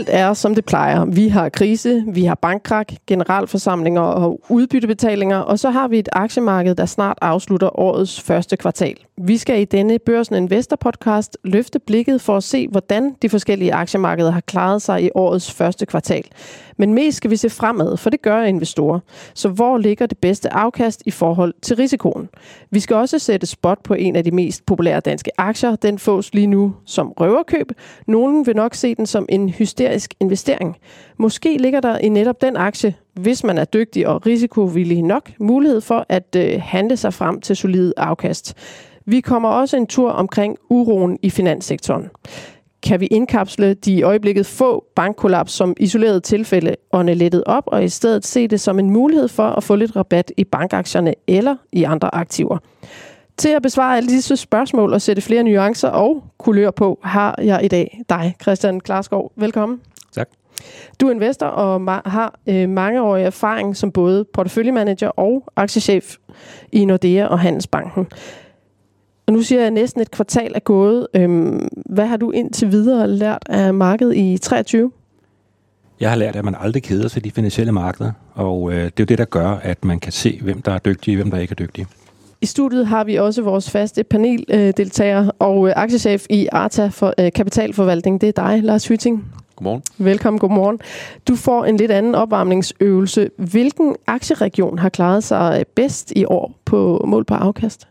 [0.00, 1.04] Alt er, som det plejer.
[1.04, 6.74] Vi har krise, vi har bankkrak, generalforsamlinger og udbyttebetalinger, og så har vi et aktiemarked,
[6.74, 8.96] der snart afslutter årets første kvartal.
[9.22, 13.74] Vi skal i denne Børsen Investor podcast løfte blikket for at se, hvordan de forskellige
[13.74, 16.24] aktiemarkeder har klaret sig i årets første kvartal.
[16.80, 19.00] Men mest skal vi se fremad, for det gør investorer.
[19.34, 22.28] Så hvor ligger det bedste afkast i forhold til risikoen?
[22.70, 25.76] Vi skal også sætte spot på en af de mest populære danske aktier.
[25.76, 27.72] Den fås lige nu som røverkøb.
[28.06, 29.89] Nogen vil nok se den som en hysterisk
[30.20, 30.76] investering.
[31.16, 35.80] Måske ligger der i netop den aktie, hvis man er dygtig og risikovillig nok, mulighed
[35.80, 38.54] for at øh, handle sig frem til solid afkast.
[39.06, 42.10] Vi kommer også en tur omkring uroen i finanssektoren.
[42.82, 47.84] Kan vi indkapsle de i øjeblikket få bankkollaps som isoleret tilfælde ånde lettet op, og
[47.84, 51.56] i stedet se det som en mulighed for at få lidt rabat i bankaktierne eller
[51.72, 52.58] i andre aktiver?
[53.40, 57.64] Til at besvare alle disse spørgsmål og sætte flere nuancer og kulør på, har jeg
[57.64, 59.32] i dag dig, Christian Klarskov.
[59.36, 59.80] Velkommen.
[60.12, 60.28] Tak.
[61.00, 66.16] Du er investor og har øh, mangeårig erfaring som både porteføljemanager og aktiechef
[66.72, 68.06] i Nordea og Handelsbanken.
[69.26, 71.06] Og nu siger jeg, næsten et kvartal er gået.
[71.14, 74.92] Øhm, hvad har du indtil videre lært af markedet i 23?
[76.00, 78.84] Jeg har lært, at man aldrig keder sig i de finansielle markeder, og øh, det
[78.84, 81.30] er jo det, der gør, at man kan se, hvem der er dygtige og hvem
[81.30, 81.86] der ikke er dygtige.
[82.42, 87.14] I studiet har vi også vores faste paneldeltager øh, og øh, aktiechef i Arta for
[87.18, 88.20] øh, Kapitalforvaltning.
[88.20, 89.24] Det er dig, Lars Hytting.
[89.56, 89.82] Godmorgen.
[89.98, 90.78] Velkommen, godmorgen.
[91.28, 93.30] Du får en lidt anden opvarmningsøvelse.
[93.38, 97.88] Hvilken aktieregion har klaret sig bedst i år på mål på afkast?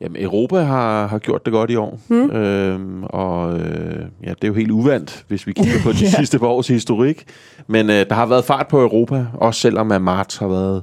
[0.00, 1.98] Jamen, Europa har, har gjort det godt i år.
[2.08, 2.30] Hmm.
[2.30, 6.10] Øhm, og øh, ja, det er jo helt uvandt, hvis vi kigger på de Ja.
[6.10, 7.24] sidste par års historik.
[7.66, 10.82] Men øh, der har været fart på Europa, også selvom at marts har været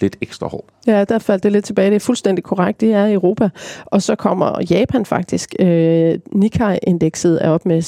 [0.00, 0.64] lidt ekstra hård.
[0.86, 1.90] Ja, der faldt det lidt tilbage.
[1.90, 2.80] Det er fuldstændig korrekt.
[2.80, 3.48] Det er Europa.
[3.86, 5.54] Og så kommer Japan faktisk.
[5.58, 7.78] Øh, Nikkei-indekset er op med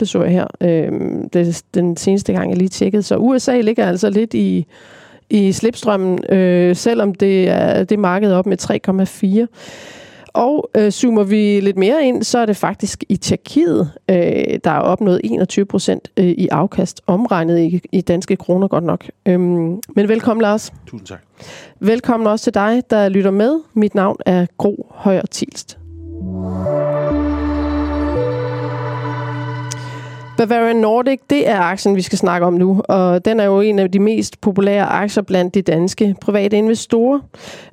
[0.00, 0.46] 6,8, så jeg her.
[0.60, 0.92] Øh,
[1.32, 3.02] det er den seneste gang, jeg lige tjekkede.
[3.02, 4.66] Så USA ligger altså lidt i,
[5.30, 8.58] i slipstrømmen, øh, selvom det er det markedet op med
[9.48, 10.03] 3,4.
[10.34, 14.16] Og øh, zoomer vi lidt mere ind, så er det faktisk i Tjekkiet, øh,
[14.64, 19.04] der er opnået 21 procent øh, i afkast, omregnet i, i danske kroner godt nok.
[19.26, 20.72] Øhm, men velkommen, Lars.
[20.86, 21.22] Tusind tak.
[21.80, 23.60] Velkommen også til dig, der lytter med.
[23.74, 25.78] Mit navn er Gro Højer Tilst.
[30.36, 33.78] Bavarian Nordic, det er aktien, vi skal snakke om nu, og den er jo en
[33.78, 37.20] af de mest populære aktier blandt de danske private investorer.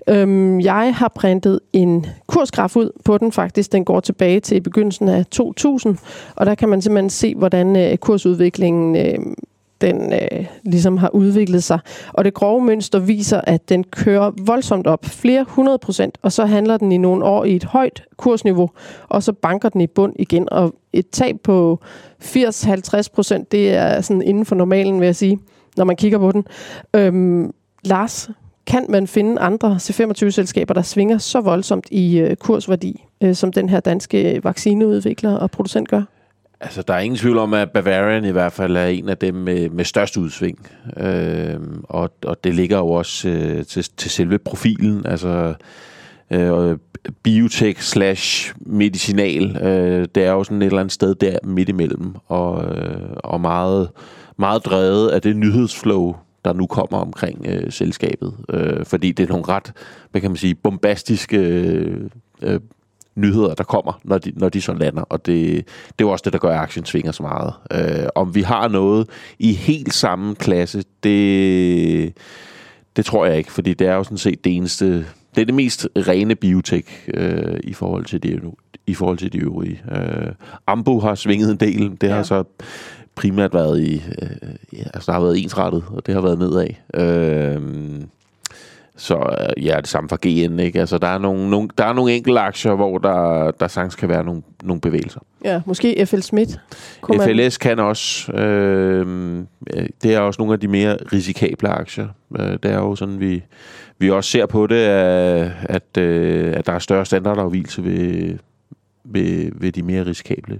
[0.09, 3.71] Øhm, jeg har printet en kursgraf ud på den faktisk.
[3.71, 5.97] Den går tilbage til begyndelsen af 2000,
[6.35, 9.19] og der kan man simpelthen se, hvordan øh, kursudviklingen øh,
[9.81, 11.79] den øh, ligesom har udviklet sig.
[12.13, 16.45] Og det grove mønster viser, at den kører voldsomt op, flere hundrede procent, og så
[16.45, 18.69] handler den i nogle år i et højt kursniveau,
[19.09, 20.47] og så banker den i bund igen.
[20.51, 21.79] Og et tab på
[22.23, 25.39] 80-50 procent, det er sådan inden for normalen, vil jeg sige,
[25.77, 26.45] når man kigger på den.
[26.93, 27.53] Øhm,
[27.83, 28.29] Lars,
[28.67, 33.69] kan man finde andre C25-selskaber, der svinger så voldsomt i øh, kursværdi, øh, som den
[33.69, 36.01] her danske vaccineudvikler og producent gør?
[36.63, 39.35] Altså, der er ingen tvivl om, at Bavarian i hvert fald er en af dem
[39.35, 40.67] med, med størst udsving.
[40.97, 45.05] Øh, og, og det ligger jo også øh, til, til selve profilen.
[45.05, 45.53] Altså,
[46.31, 46.77] øh,
[47.23, 52.15] biotech slash medicinal, øh, det er jo sådan et eller andet sted der midt imellem.
[52.27, 53.89] Og, øh, og meget,
[54.37, 58.33] meget drevet af det nyhedsflow, der nu kommer omkring øh, selskabet.
[58.49, 59.73] Øh, fordi det er nogle ret,
[60.11, 62.09] hvad kan man sige, bombastiske øh,
[62.41, 62.59] øh,
[63.15, 65.01] nyheder, der kommer, når de, når de så lander.
[65.01, 65.65] Og det, det
[65.99, 67.53] er jo også det, der gør, at aktien svinger så meget.
[67.71, 72.13] Øh, om vi har noget i helt samme klasse, det,
[72.95, 75.05] det tror jeg ikke, fordi det er jo sådan set det eneste...
[75.35, 78.41] Det er det mest rene biotech øh, i forhold til det
[78.87, 79.81] i forhold til de øvrige.
[79.91, 80.31] Øh,
[80.67, 81.97] Ambo har svinget en del.
[82.01, 82.13] Det Ja.
[82.15, 82.43] har så
[83.15, 84.03] primært været i...
[84.21, 84.29] Øh,
[84.73, 86.67] ja, altså der har været ensrettet, og det har været nedad.
[86.93, 87.61] Øh,
[89.01, 89.15] så
[89.57, 90.79] øh, ja, det samme for GN, ikke?
[90.79, 94.09] Altså, der er nogle, nogle, der er nogle enkelte aktier, hvor der, der sagtens kan
[94.09, 95.19] være nogle, nogle bevægelser.
[95.45, 96.47] Ja, måske FL man-
[97.21, 99.05] FLS kan også, øh,
[100.03, 102.07] det er også nogle af de mere risikable aktier.
[102.39, 103.43] Øh, det er jo sådan, vi,
[103.97, 108.37] vi også ser på det, at, at, øh, at der er større standardafvielse ved,
[109.03, 110.59] ved, ved de mere risikable.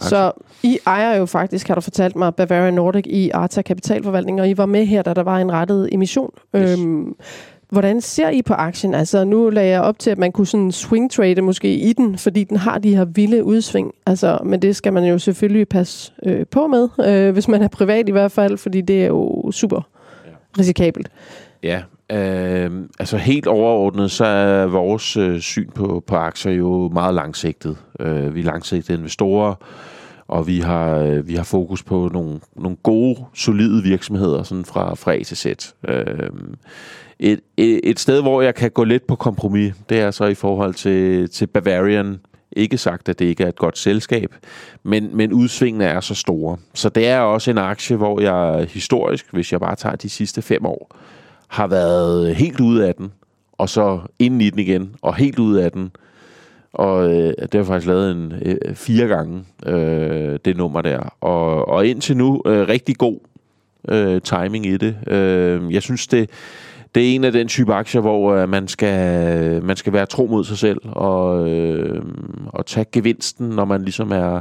[0.00, 4.48] Så I ejer jo faktisk, har du fortalt mig, Bavarian Nordic i Arta Kapitalforvaltning, og
[4.48, 6.30] I var med her, da der var en rettet emission.
[6.56, 6.78] Yes.
[6.78, 7.14] Øhm,
[7.72, 8.94] hvordan ser I på aktien?
[8.94, 12.18] Altså, nu lagde jeg op til, at man kunne sådan swing trade måske i den,
[12.18, 13.92] fordi den har de her vilde udsving.
[14.06, 17.68] Altså, men det skal man jo selvfølgelig passe øh, på med, øh, hvis man er
[17.68, 19.88] privat i hvert fald, fordi det er jo super
[20.58, 21.08] risikabelt.
[21.62, 21.82] Ja,
[22.12, 27.76] øh, altså helt overordnet, så er vores øh, syn på, på aktier jo meget langsigtet.
[28.00, 29.54] Øh, vi er langsigtede investorer,
[30.28, 34.94] og vi har, øh, vi har fokus på nogle, nogle gode, solide virksomheder sådan fra,
[34.94, 35.46] fra A til Z.
[35.88, 36.30] Øh,
[37.22, 40.34] et, et, et sted, hvor jeg kan gå lidt på kompromis, det er så i
[40.34, 42.20] forhold til, til Bavarian.
[42.56, 44.34] Ikke sagt, at det ikke er et godt selskab,
[44.82, 46.56] men, men udsvingene er så store.
[46.74, 50.42] Så det er også en aktie, hvor jeg historisk, hvis jeg bare tager de sidste
[50.42, 50.96] fem år,
[51.48, 53.12] har været helt ude af den,
[53.52, 55.90] og så ind i den igen, og helt ude af den.
[56.72, 61.16] Og øh, det har faktisk lavet en øh, fire gange, øh, det nummer der.
[61.20, 63.18] Og, og indtil nu, øh, rigtig god
[63.88, 64.96] øh, timing i det.
[65.06, 66.30] Øh, jeg synes, det,
[66.94, 70.26] det er en af den type aktier, hvor øh, man, skal, man skal være tro
[70.26, 72.02] mod sig selv og, øh,
[72.46, 74.40] og tage gevinsten, når man ligesom er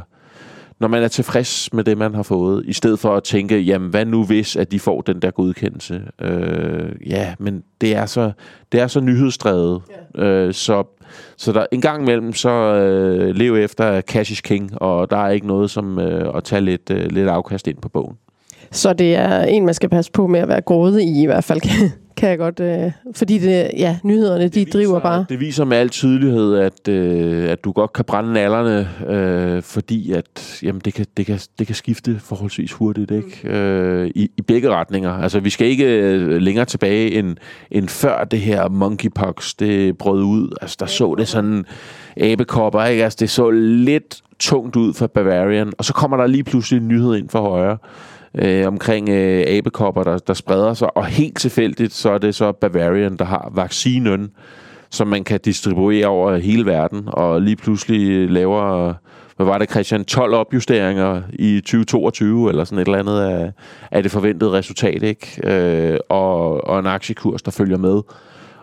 [0.81, 3.89] når man er tilfreds med det, man har fået, i stedet for at tænke, jamen
[3.89, 6.01] hvad nu hvis, at de får den der godkendelse?
[6.21, 8.31] Øh, ja, men det er så,
[8.71, 9.81] det er så nyhedsdrevet,
[10.18, 10.24] ja.
[10.24, 10.83] øh, så,
[11.38, 15.30] så der en gang imellem, så øh, lev efter cash is king, og der er
[15.30, 18.18] ikke noget som øh, at tage lidt, øh, lidt afkast ind på bogen.
[18.71, 21.44] Så det er en, man skal passe på med at være grådig i, i hvert
[21.44, 21.62] fald
[22.21, 25.25] kan jeg godt, øh, fordi det, ja, nyhederne, de viser, driver bare.
[25.29, 30.12] Det viser med al tydelighed, at, øh, at du godt kan brænde nallerne, øh, fordi
[30.12, 33.39] at, jamen, det, kan, det, kan, det kan skifte forholdsvis hurtigt ikke?
[33.44, 33.50] Mm.
[33.50, 35.12] Øh, i, i begge retninger.
[35.12, 37.38] Altså, vi skal ikke øh, længere tilbage end,
[37.71, 40.57] end før det her monkeypox, det brød ud.
[40.62, 41.65] Altså, der så det sådan
[42.17, 43.03] abekopper, ikke?
[43.03, 46.88] Altså, det så lidt tungt ud for Bavarian, og så kommer der lige pludselig en
[46.88, 47.77] nyhed ind for højre
[48.36, 50.98] øh, omkring øh, abekopper, der, der spreder sig.
[50.98, 54.31] Og helt tilfældigt, så er det så Bavarian, der har vaccinen,
[54.89, 57.04] som man kan distribuere over hele verden.
[57.07, 58.94] Og lige pludselig laver,
[59.36, 63.51] hvad var det Christian, 12 opjusteringer i 2022, eller sådan et eller andet af,
[63.92, 65.42] af det forventede resultat, ikke?
[65.44, 68.01] Øh, og, og en aktiekurs, der følger med.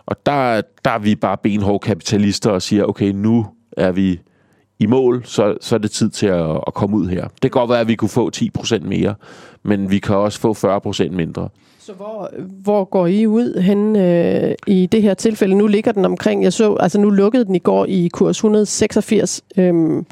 [0.05, 3.45] Og der, der er vi bare benhårde kapitalister og siger, okay, nu
[3.77, 4.19] er vi
[4.79, 7.23] i mål, så, så er det tid til at, at komme ud her.
[7.23, 9.15] Det kan godt være, at vi kunne få 10% mere,
[9.63, 11.49] men vi kan også få 40% mindre.
[11.79, 12.29] Så hvor,
[12.63, 15.55] hvor går I ud hen øh, i det her tilfælde?
[15.55, 19.41] Nu ligger den omkring, jeg så, altså nu lukkede den i går i kurs 186.
[19.57, 20.05] Øhm,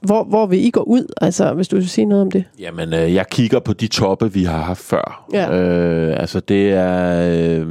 [0.00, 2.44] hvor, hvor vil I gå ud, altså, hvis du vil sige noget om det?
[2.58, 5.26] Jamen, øh, jeg kigger på de toppe, vi har haft før.
[5.32, 5.60] Ja.
[5.60, 7.20] Øh, altså, det er...
[7.20, 7.66] Øh,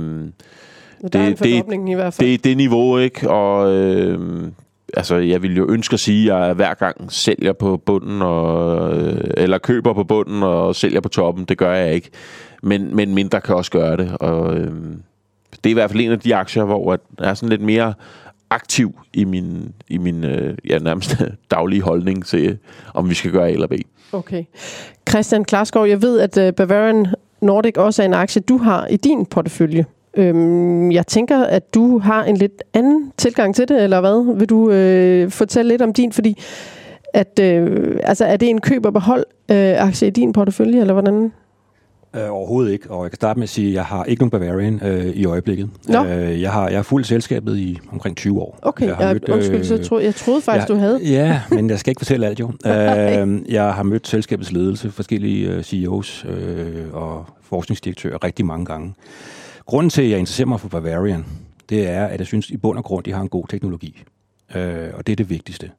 [1.04, 2.28] det, er en det, i hvert fald.
[2.28, 3.30] Det er det niveau, ikke?
[3.30, 4.48] Og øh,
[4.96, 8.98] altså, jeg vil jo ønske at sige, at jeg hver gang sælger på bunden, og,
[8.98, 11.46] øh, eller køber på bunden og sælger på toppen.
[11.46, 12.10] Det gør jeg ikke.
[12.64, 14.18] Men, men mindre kan også gøre det.
[14.20, 14.72] Og, øh,
[15.64, 17.94] det er i hvert fald en af de aktier, hvor jeg er sådan lidt mere
[18.50, 21.16] aktiv i min, i min øh, ja, nærmest
[21.52, 22.58] daglige holdning til,
[22.94, 23.74] om vi skal gøre A eller B.
[24.12, 24.44] Okay.
[25.10, 27.08] Christian Klarskov, jeg ved, at øh, Bavarian
[27.42, 29.86] Nordic også er en aktie, du har i din portefølje.
[30.18, 34.36] Øhm, jeg tænker, at du har en lidt anden tilgang til det, eller hvad?
[34.38, 36.12] Vil du øh, fortælle lidt om din?
[36.12, 36.38] Fordi
[37.14, 40.94] at, øh, altså, er det en køb- og behold øh, aktie i din portefølje, eller
[40.94, 41.32] hvordan?
[42.16, 44.30] Øh, overhovedet ikke, og jeg kan starte med at sige, at jeg har ikke nogen
[44.30, 45.70] Bavarian øh, i øjeblikket.
[45.88, 46.06] Nå.
[46.06, 48.60] Øh, jeg, har, jeg har fuldt selskabet i omkring 20 år.
[48.62, 51.00] Okay, jeg, har mødt, undskyld, så tro, jeg troede faktisk, jeg, du havde.
[51.04, 52.46] Ja, men jeg skal ikke fortælle alt jo.
[52.66, 58.94] øh, jeg har mødt selskabets ledelse, forskellige øh, CEOs øh, og forskningsdirektører rigtig mange gange.
[59.66, 61.26] Grunden til, at jeg interesserer mig for Bavarian,
[61.70, 64.04] det er, at jeg synes i bund og grund, de har en god teknologi.
[64.56, 65.72] Øh, og det er det vigtigste.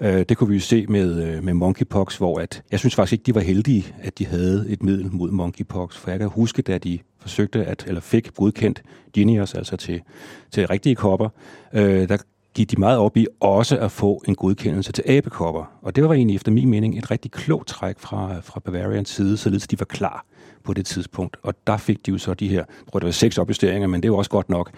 [0.00, 3.12] Øh, det kunne vi jo se med, øh, med monkeypox, hvor at, jeg synes faktisk
[3.12, 5.96] ikke, de var heldige, at de havde et middel mod monkeypox.
[5.96, 10.02] For jeg kan huske, da de forsøgte at, eller fik godkendt Genius, altså til,
[10.50, 11.28] til rigtige kopper,
[11.72, 12.16] øh, der
[12.54, 15.64] gik de meget op i også at få en godkendelse til abekopper.
[15.82, 19.36] Og det var egentlig efter min mening et rigtig klogt træk fra, fra Bavarians side,
[19.36, 20.26] således de var klar
[20.66, 21.36] på det tidspunkt.
[21.42, 24.02] Og der fik de jo så de her, jeg tror det var seks opjusteringer, men
[24.02, 24.70] det var også godt nok.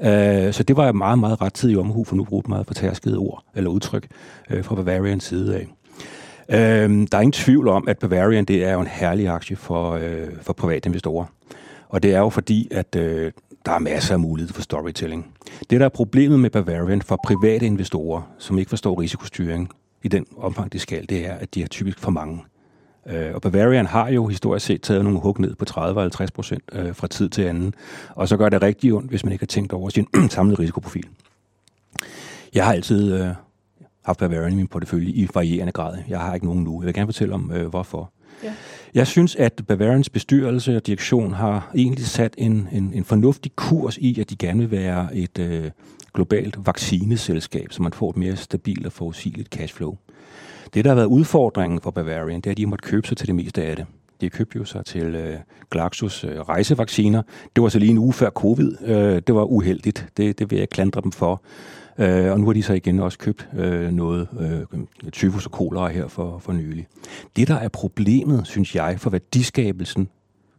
[0.00, 3.16] Øh, så det var meget, meget ret tid i omhu, for nu brugte meget fortærskede
[3.16, 4.06] ord eller udtryk
[4.50, 5.66] øh, fra Bavarians side af.
[6.48, 9.92] Øh, der er ingen tvivl om, at Bavarian det er jo en herlig aktie for,
[9.92, 11.26] øh, for private investorer.
[11.88, 13.32] Og det er jo fordi, at øh,
[13.66, 15.26] der er masser af mulighed for storytelling.
[15.70, 19.70] Det, der er problemet med Bavarian for private investorer, som ikke forstår risikostyring
[20.02, 22.44] i den omfang, det skal, det er, at de er typisk for mange.
[23.08, 26.94] Øh, og Bavarian har jo historisk set taget nogle hug ned på 30-50 procent øh,
[26.94, 27.74] fra tid til anden.
[28.14, 31.06] Og så gør det rigtig ondt, hvis man ikke har tænkt over sin samlede risikoprofil.
[32.54, 33.28] Jeg har altid øh,
[34.04, 35.98] haft Bavarian i min portefølje i varierende grad.
[36.08, 36.80] Jeg har ikke nogen nu.
[36.80, 38.12] Jeg vil gerne fortælle om, øh, hvorfor.
[38.44, 38.52] Ja.
[38.94, 43.96] Jeg synes, at Bavarians bestyrelse og direktion har egentlig sat en, en, en fornuftig kurs
[43.96, 45.70] i, at de gerne vil være et øh,
[46.14, 49.96] globalt vaccineselskab, så man får et mere stabilt og forudsigeligt cashflow.
[50.74, 53.26] Det, der har været udfordringen for Bavarian, det er, at de måtte købe sig til
[53.26, 53.86] det meste af det.
[54.20, 55.36] De købte jo sig til øh,
[55.70, 57.22] Glaxus øh, rejsevacciner.
[57.56, 58.82] Det var så lige en uge før covid.
[58.82, 60.06] Øh, det var uheldigt.
[60.16, 61.42] Det, det vil jeg klandre dem for.
[61.98, 65.88] Øh, og nu har de så igen også købt øh, noget øh, tyfus og kolera
[65.88, 66.86] her for, for nylig.
[67.36, 70.08] Det, der er problemet, synes jeg, for værdiskabelsen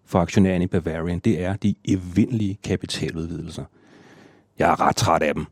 [0.06, 3.63] for aktionærerne i Bavarian, det er de evindelige kapitaludvidelser.
[4.60, 5.46] Jeg er ret træt af dem.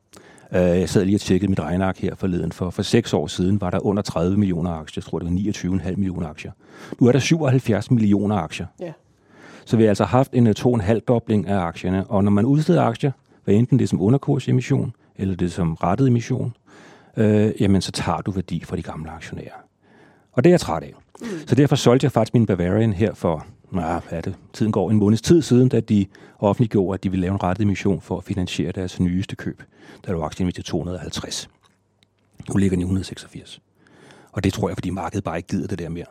[0.53, 2.51] Øh, jeg sad lige og tjekkede mit regneark her forleden.
[2.51, 5.01] For, for seks år siden var der under 30 millioner aktier.
[5.01, 6.51] Jeg tror, det var 29,5 millioner aktier.
[6.99, 8.65] Nu er der 77 millioner aktier.
[8.79, 8.91] Ja.
[9.65, 12.07] Så vi har altså haft en 2,5-dobling øh, af aktierne.
[12.07, 13.11] Og når man udsteder aktier,
[13.43, 16.53] hvad enten det er som underkursemission, eller det er som rettet emission,
[17.17, 19.66] øh, jamen så tager du værdi fra de gamle aktionærer.
[20.37, 20.93] Og det er jeg træt af.
[21.21, 21.27] Mm.
[21.47, 24.91] Så derfor solgte jeg faktisk min Bavarian her for, nej, hvad er det, tiden går
[24.91, 26.05] en måneds tid siden, da de
[26.39, 29.63] offentliggjorde, at de ville lave en rettet emission for at finansiere deres nyeste køb.
[30.05, 31.49] Der lå aktien til 250.
[32.49, 33.61] Nu ligger den i 186.
[34.31, 36.05] Og det tror jeg, fordi markedet bare ikke gider det der mere.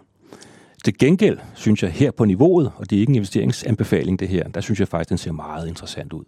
[0.85, 4.49] Til gengæld synes jeg her på niveauet, og det er ikke en investeringsanbefaling det her,
[4.49, 6.25] der synes jeg faktisk, den ser meget interessant ud.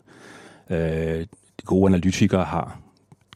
[0.71, 0.78] Øh,
[1.61, 2.81] de gode analytikere har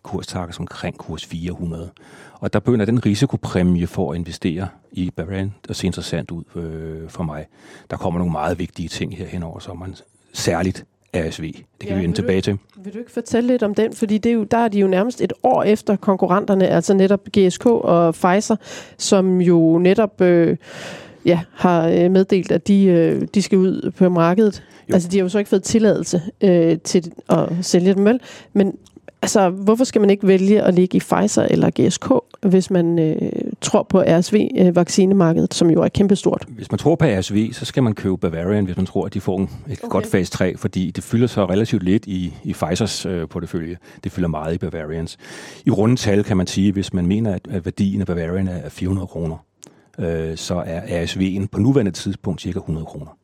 [0.02, 1.90] kurstarkes omkring kurs 400.
[2.32, 7.10] Og der begynder den risikopræmie for at investere i Bavarian at se interessant ud øh,
[7.10, 7.46] for mig.
[7.90, 9.96] Der kommer nogle meget vigtige ting her hen over sommeren.
[10.32, 11.44] Særligt ASV.
[11.52, 12.58] Det kan ja, vi vende tilbage til.
[12.76, 13.92] Vil du ikke fortælle lidt om den?
[13.92, 17.20] Fordi det er jo, der er de jo nærmest et år efter konkurrenterne, altså netop
[17.38, 18.56] GSK og Pfizer,
[18.98, 20.56] som jo netop øh,
[21.24, 24.62] ja, har øh, meddelt, at de, øh, de skal ud på markedet.
[24.88, 24.94] Jo.
[24.94, 28.20] Altså, de har jo så ikke fået tilladelse øh, til at sælge dem, vel?
[28.52, 28.76] Men
[29.22, 32.06] altså, hvorfor skal man ikke vælge at ligge i Pfizer eller GSK,
[32.42, 36.44] hvis man øh, tror på RSV-vaccinemarkedet, øh, som jo er kæmpestort?
[36.48, 39.20] Hvis man tror på RSV, så skal man købe Bavarian, hvis man tror, at de
[39.20, 39.88] får et okay.
[39.88, 43.76] godt fase 3, fordi det fylder så relativt lidt i, i Pfizers øh, portefølje.
[44.04, 45.18] Det fylder meget i Bavarians.
[45.66, 48.68] I runde tal kan man sige, hvis man mener, at, at værdien af Bavarian er
[48.68, 49.36] 400 kroner,
[49.98, 53.21] øh, så er RSV'en på nuværende tidspunkt cirka 100 kroner.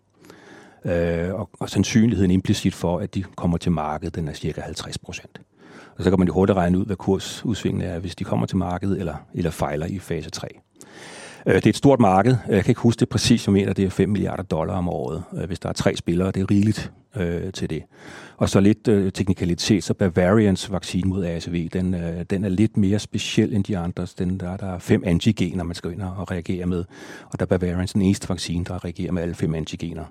[0.84, 4.98] Øh, og, og sandsynligheden implicit for, at de kommer til markedet, den er cirka 50
[4.98, 5.40] procent.
[5.96, 8.56] Og så kan man jo hurtigt regne ud, hvad kursudsvingene er, hvis de kommer til
[8.56, 10.48] markedet eller, eller fejler i fase 3.
[11.46, 12.36] Øh, det er et stort marked.
[12.48, 15.22] Jeg kan ikke huske det præcis, jeg mener, det er 5 milliarder dollar om året.
[15.34, 17.82] Øh, hvis der er tre spillere, det er rigeligt øh, til det.
[18.36, 22.76] Og så lidt øh, teknikalitet, så Bavarians vaccine mod ASV, den, øh, den er lidt
[22.76, 24.06] mere speciel end de andre.
[24.18, 26.84] Den, der, der er fem antigener, man skal ind og reagere med.
[27.32, 30.04] Og der er Bavarians den eneste vaccine, der reagerer med alle fem antigener.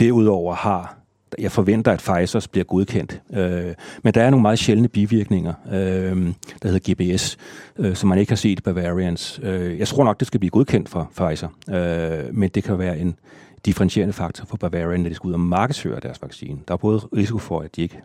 [0.00, 1.03] Derudover har
[1.38, 3.22] jeg forventer, at Pfizer bliver godkendt.
[3.32, 7.36] Øh, men der er nogle meget sjældne bivirkninger, øh, der hedder GBS,
[7.78, 9.40] øh, som man ikke har set i Bavarians.
[9.42, 12.98] Øh, jeg tror nok, det skal blive godkendt for Pfizer, øh, men det kan være
[12.98, 13.16] en
[13.64, 16.58] differentierende faktor for Bavarian, når de skal ud og markedsføre deres vaccine.
[16.68, 18.00] Der er både risiko for, at de ikke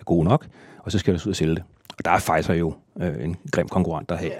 [0.00, 0.46] er gode nok,
[0.78, 1.62] og så skal de ud og sælge det.
[1.98, 4.24] Og der er Pfizer jo øh, en grim konkurrent der har.
[4.24, 4.34] Yeah.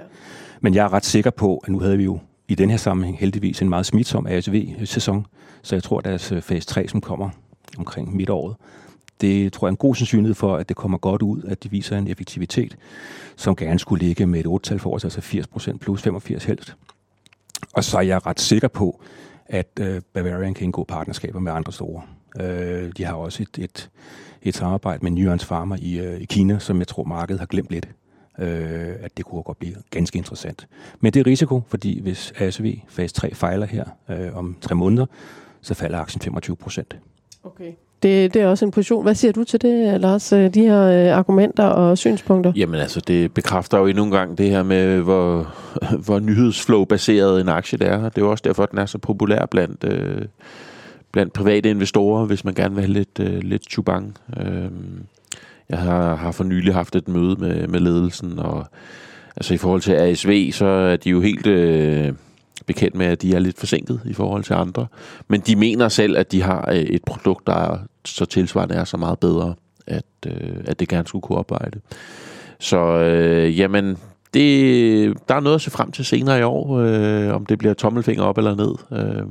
[0.61, 3.19] Men jeg er ret sikker på, at nu havde vi jo i den her sammenhæng
[3.19, 5.25] heldigvis en meget smitsom ASV-sæson,
[5.61, 7.29] så jeg tror, at deres øh, fase 3, som kommer
[7.77, 8.55] omkring midtåret.
[9.21, 11.71] Det tror jeg er en god sandsynlighed for, at det kommer godt ud, at de
[11.71, 12.77] viser en effektivitet,
[13.35, 15.21] som gerne skulle ligge med et 8-tal for os, altså
[15.73, 16.75] 80% plus 85 helst.
[17.73, 19.01] Og så er jeg ret sikker på,
[19.45, 22.01] at øh, Bavarian kan indgå partnerskaber med andre store.
[22.39, 23.89] Øh, de har også et, et,
[24.41, 27.69] et samarbejde med Nuance Pharma i, øh, i Kina, som jeg tror, markedet har glemt
[27.69, 27.89] lidt.
[28.39, 30.67] Øh, at det kunne godt blive ganske interessant.
[30.99, 35.05] Men det er risiko, fordi hvis ASV fase 3 fejler her øh, om tre måneder,
[35.61, 36.97] så falder aktien 25 procent.
[37.43, 37.71] Okay.
[38.03, 39.03] Det, det er også en position.
[39.03, 42.53] Hvad siger du til det, Lars, øh, de her øh, argumenter og synspunkter?
[42.55, 45.53] Jamen altså, det bekræfter jo endnu en gang det her med, hvor,
[46.05, 48.09] hvor nyhedsflow-baseret en aktie det er.
[48.09, 50.21] Det er jo også derfor, at den er så populær blandt, øh,
[51.11, 54.17] blandt private investorer, hvis man gerne vil have lidt, øh, lidt chubang.
[54.37, 54.71] Øh,
[55.69, 58.67] jeg har, har for nylig haft et møde med, med ledelsen, og
[59.35, 61.47] altså i forhold til ASV, så er de jo helt...
[61.47, 62.13] Øh,
[62.73, 64.87] bekendt med, at de er lidt forsinket i forhold til andre.
[65.27, 68.83] Men de mener selv, at de har øh, et produkt, der er så tilsvarende er
[68.83, 69.55] så meget bedre,
[69.87, 71.79] at, øh, at det gerne skulle kunne arbejde.
[72.59, 73.97] Så øh, jamen,
[74.33, 77.73] det, der er noget at se frem til senere i år, øh, om det bliver
[77.73, 78.75] tommelfinger op eller ned.
[78.91, 79.23] Øh,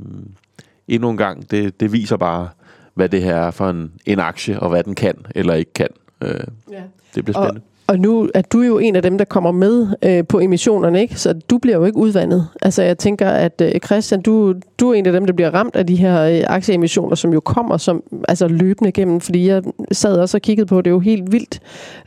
[0.87, 2.49] endnu en gang, det, det viser bare,
[2.93, 5.89] hvad det her er for en, en aktie, og hvad den kan eller ikke kan.
[6.21, 6.39] Øh,
[6.71, 6.81] ja.
[7.15, 7.61] Det bliver spændende.
[7.65, 11.01] Og og nu er du jo en af dem, der kommer med øh, på emissionerne,
[11.01, 11.15] ikke?
[11.15, 12.47] så du bliver jo ikke udvandet.
[12.61, 15.75] Altså jeg tænker, at øh, Christian, du, du er en af dem, der bliver ramt
[15.75, 20.17] af de her øh, aktieemissioner, som jo kommer som, altså løbende gennem, fordi jeg sad
[20.17, 21.59] også og kiggede på, det er jo helt vildt,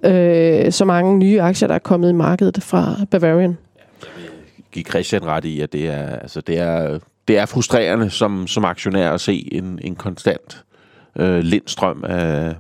[0.05, 3.57] øh, så mange nye aktier, der er kommet i markedet fra Bavarian.
[4.73, 6.99] Giv Christian ret i, at det er, altså det er,
[7.29, 10.65] det er frustrerende som, som aktionær at se en, en konstant
[11.17, 12.55] øh, lindstrøm af,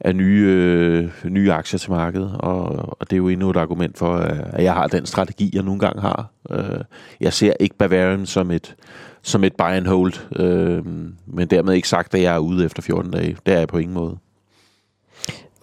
[0.00, 2.62] af nye, øh, nye aktier til markedet, og,
[3.00, 5.62] og det er jo endnu et argument for, øh, at jeg har den strategi, jeg
[5.62, 6.30] nogle gange har.
[6.50, 6.80] Øh,
[7.20, 8.74] jeg ser ikke Bavarian som et,
[9.22, 10.84] som et buy and hold, øh,
[11.26, 13.36] men dermed ikke sagt, at jeg er ude efter 14 dage.
[13.46, 14.18] Det er jeg på ingen måde.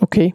[0.01, 0.31] Okay.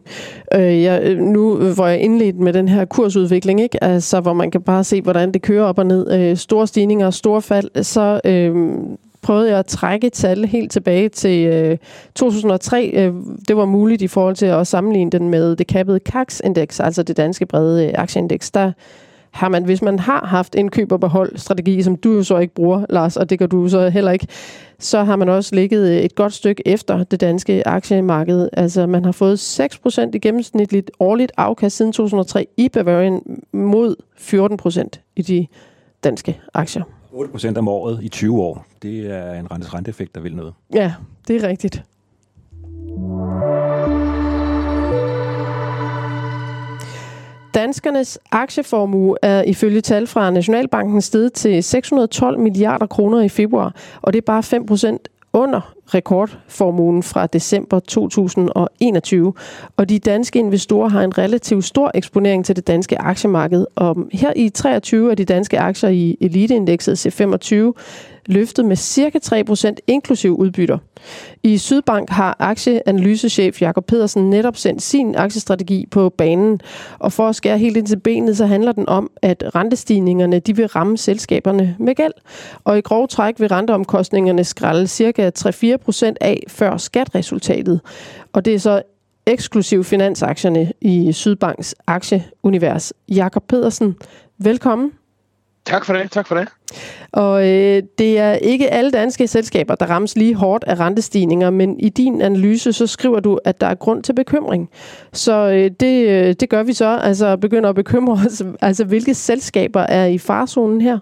[0.55, 3.83] Øh, jeg, øh, nu øh, hvor jeg indledt med den her kursudvikling, ikke?
[3.83, 7.05] Altså, hvor man kan bare se, hvordan det kører op og ned, øh, store stigninger
[7.05, 8.77] og store fald, så øh,
[9.21, 11.77] prøvede jeg at trække tal helt tilbage til øh,
[12.15, 12.91] 2003.
[12.93, 13.13] Øh,
[13.47, 17.17] det var muligt i forhold til at sammenligne den med det kappede CAX-indeks, altså det
[17.17, 18.51] danske brede øh, aktieindeks.
[18.51, 18.71] Der
[19.31, 22.37] har man, hvis man har haft en køb- og behold strategi, som du jo så
[22.37, 24.27] ikke bruger, Lars, og det gør du så heller ikke,
[24.79, 28.49] så har man også ligget øh, et godt stykke efter det danske aktiemarked.
[28.53, 33.21] Altså man har fået 6% i gennemsnitligt årligt afkast siden 2003 i Bavarian
[33.53, 35.47] mod 14% i de
[36.03, 36.83] danske aktier.
[37.13, 40.53] 8% om året i 20 år, det er en rentes renteeffekt, der vil noget.
[40.73, 40.93] Ja,
[41.27, 41.83] det er rigtigt.
[47.53, 54.13] Danskernes aktieformue er ifølge tal fra Nationalbanken steget til 612 milliarder kroner i februar, og
[54.13, 59.33] det er bare 5 procent under rekordformuen fra december 2021.
[59.77, 63.65] Og de danske investorer har en relativt stor eksponering til det danske aktiemarked.
[63.75, 67.73] Og her i 23 er de danske aktier i eliteindekset C25
[68.25, 70.77] løftet med cirka 3% inklusiv udbytter.
[71.43, 76.61] I Sydbank har aktieanalysechef Jakob Pedersen netop sendt sin aktiestrategi på banen.
[76.99, 80.55] Og for at skære helt ind til benet, så handler den om, at rentestigningerne de
[80.55, 82.13] vil ramme selskaberne med gæld.
[82.63, 85.80] Og i grov træk vil renteomkostningerne skralde cirka 3-4%
[86.21, 87.81] af før skatresultatet.
[88.33, 88.81] Og det er så
[89.25, 92.93] eksklusiv finansaktierne i Sydbanks aktieunivers.
[93.09, 93.95] Jakob Pedersen,
[94.37, 94.91] velkommen.
[95.65, 96.47] Tak for det, tak for det.
[97.11, 101.79] Og øh, det er ikke alle danske selskaber, der rammes lige hårdt af rentestigninger, men
[101.79, 104.69] i din analyse, så skriver du, at der er grund til bekymring.
[105.13, 108.43] Så øh, det, øh, det gør vi så, altså begynder at bekymre os.
[108.61, 110.99] Altså, hvilke selskaber er i farzonen her?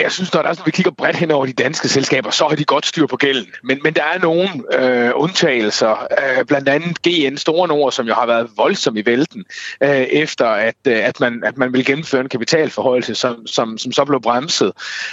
[0.00, 2.48] Jeg synes, når, der er, når vi kigger bredt hen over de danske selskaber, så
[2.48, 3.52] har de godt styr på gælden.
[3.62, 6.06] Men, men der er nogle øh, undtagelser,
[6.38, 9.44] øh, blandt andet GN Store Nord, som jo har været voldsom i vælten,
[9.80, 13.92] øh, efter at, øh, at, man, at man vil gennemføre en kapitalforhøjelse, som, som, som
[13.92, 14.72] så blev bremset.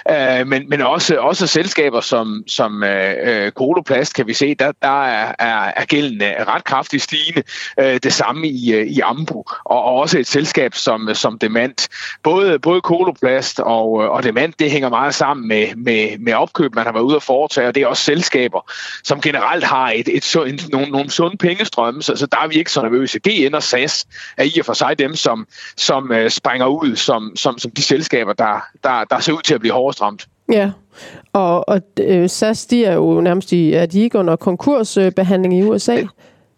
[0.09, 4.71] Øh, men, men også, også selskaber som, som øh, øh Koloplast, kan vi se, der,
[4.81, 7.43] der er, er, er gælden øh, ret kraftigt stigende.
[7.79, 11.89] Øh, det samme i, øh, i Ambu, og, og også et selskab som, som Demand.
[12.23, 16.85] Både, både Koloplast og, og Demand, det hænger meget sammen med, med, med opkøb, man
[16.85, 18.71] har været ude at foretage, og det er også selskaber,
[19.03, 22.47] som generelt har et, et, et, et, nogle, nogle sunde pengestrømme, så, så der er
[22.47, 23.19] vi ikke så nervøse.
[23.19, 24.05] GN og SAS
[24.37, 27.81] er i og for sig dem, som, som uh, springer ud som, som, som de
[27.81, 30.27] selskaber, der, der, der ser ud til at blive hårdest ramt.
[30.51, 30.71] Ja,
[31.33, 35.63] og, og øh, SAS, de er jo nærmest i, er de ikke under konkursbehandling i
[35.63, 36.03] USA?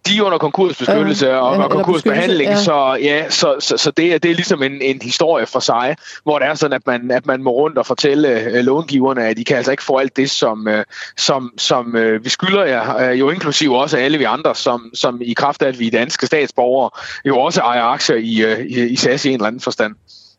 [0.08, 2.58] De er under konkursbeskyttelse øh, og, og konkursbehandling, ja.
[2.58, 5.96] så ja, så, så, så det, er, det er ligesom en, en historie for sig,
[6.24, 9.38] hvor det er sådan, at man, at man må rundt og fortælle uh, långiverne, at
[9.38, 10.84] de kan altså ikke få alt det, som, uh,
[11.18, 15.22] som, som uh, vi skylder jer, uh, jo inklusiv også alle vi andre, som, som
[15.22, 16.90] i kraft af, at vi er danske statsborgere,
[17.26, 19.96] jo også ejer aktier i, uh, i, i SAS i en eller anden forstand.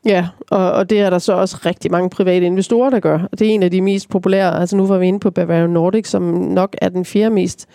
[0.06, 3.18] Ja, og, og det er der så også rigtig mange private investorer, der gør.
[3.38, 4.60] Det er en af de mest populære.
[4.60, 7.68] Altså nu var vi inde på Bavarian Nordic, som nok er den fjerde mest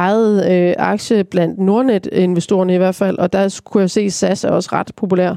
[0.00, 4.44] eget øh, aktie blandt Nordnet-investorerne i hvert fald, og der kunne jeg se, at SAS
[4.44, 5.36] er også ret populær.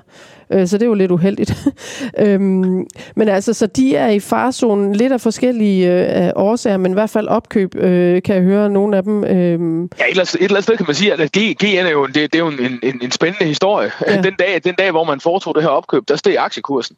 [0.54, 1.54] Øh, så det er jo lidt uheldigt.
[2.20, 5.92] øhm, men altså, så de er i farzonen lidt af forskellige
[6.26, 9.24] øh, årsager, men i hvert fald opkøb, øh, kan jeg høre nogle af dem.
[9.24, 9.30] Øh.
[9.30, 9.60] Ja, et
[10.10, 12.16] eller, andet, et eller andet sted kan man sige, at G, GN er jo, det,
[12.16, 13.92] det er jo en, en, en spændende historie.
[14.08, 14.22] Ja.
[14.22, 16.96] Den, dag, den dag, hvor man foretog det her opkøb, der steg aktiekursen.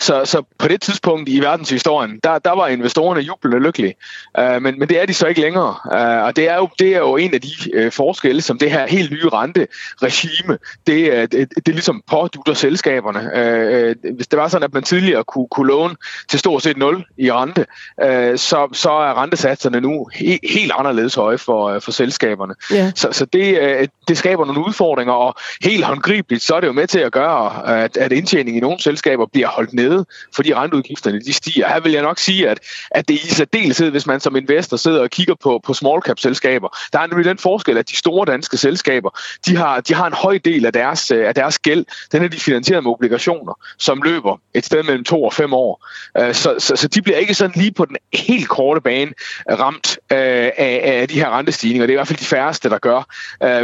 [0.00, 3.94] Så, så på det tidspunkt i verdenshistorien, der, der var investorerne jublende lykkelige.
[4.38, 5.74] Uh, men, men det er de så ikke længere.
[5.84, 8.70] Uh, og det er, jo, det er jo en af de uh, forskelle, som det
[8.70, 13.20] her helt nye renteregime, det, uh, det, det ligesom pådutter selskaberne.
[13.20, 15.94] Uh, hvis det var sådan, at man tidligere kunne, kunne låne
[16.28, 17.66] til stort set 0 i rente,
[18.04, 22.54] uh, så, så er rentesatserne nu he, helt anderledes høje for, uh, for selskaberne.
[22.72, 22.92] Yeah.
[22.94, 26.72] Så, så det, uh, det skaber nogle udfordringer, og helt håndgribeligt, så er det jo
[26.72, 30.54] med til at gøre, at, at indtjening i nogle selskaber bliver holdt ned nede, fordi
[30.54, 31.68] renteudgifterne de stiger.
[31.68, 32.58] Her vil jeg nok sige, at,
[32.90, 36.02] at det er i særdeleshed, hvis man som investor sidder og kigger på, på small
[36.02, 39.10] cap selskaber, der er nemlig den forskel, at de store danske selskaber,
[39.46, 42.28] de har, de har en høj del af deres, øh, af deres gæld, den er
[42.28, 45.86] de finansieret med obligationer, som løber et sted mellem to og fem år.
[46.18, 49.12] Øh, så, så, så de bliver ikke sådan lige på den helt korte bane
[49.50, 50.52] øh, ramt af,
[51.00, 51.86] af de her rentestigninger.
[51.86, 53.02] Det er i hvert fald de færreste, der gør.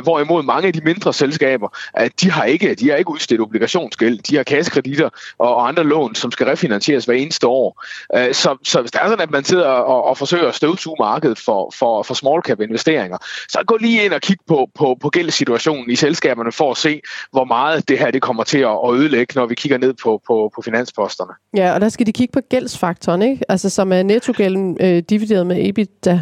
[0.00, 1.76] Hvorimod mange af de mindre selskaber,
[2.20, 6.14] de har ikke, de har ikke udstedt obligationsgæld, de har kassekreditter og andre lån, lån,
[6.14, 7.84] som skal refinansieres hver eneste år.
[8.16, 10.96] Øh, så, så hvis det er sådan, at man sidder og, og forsøger at støvsuge
[11.00, 13.18] markedet for, for, for small cap investeringer,
[13.48, 17.00] så gå lige ind og kig på, på, på gældssituationen i selskaberne for at se,
[17.32, 20.50] hvor meget det her det kommer til at ødelægge, når vi kigger ned på, på,
[20.54, 21.32] på finansposterne.
[21.56, 23.44] Ja, og der skal de kigge på gældsfaktoren, ikke?
[23.48, 26.20] Altså som er nettogælden øh, divideret med EBITDA.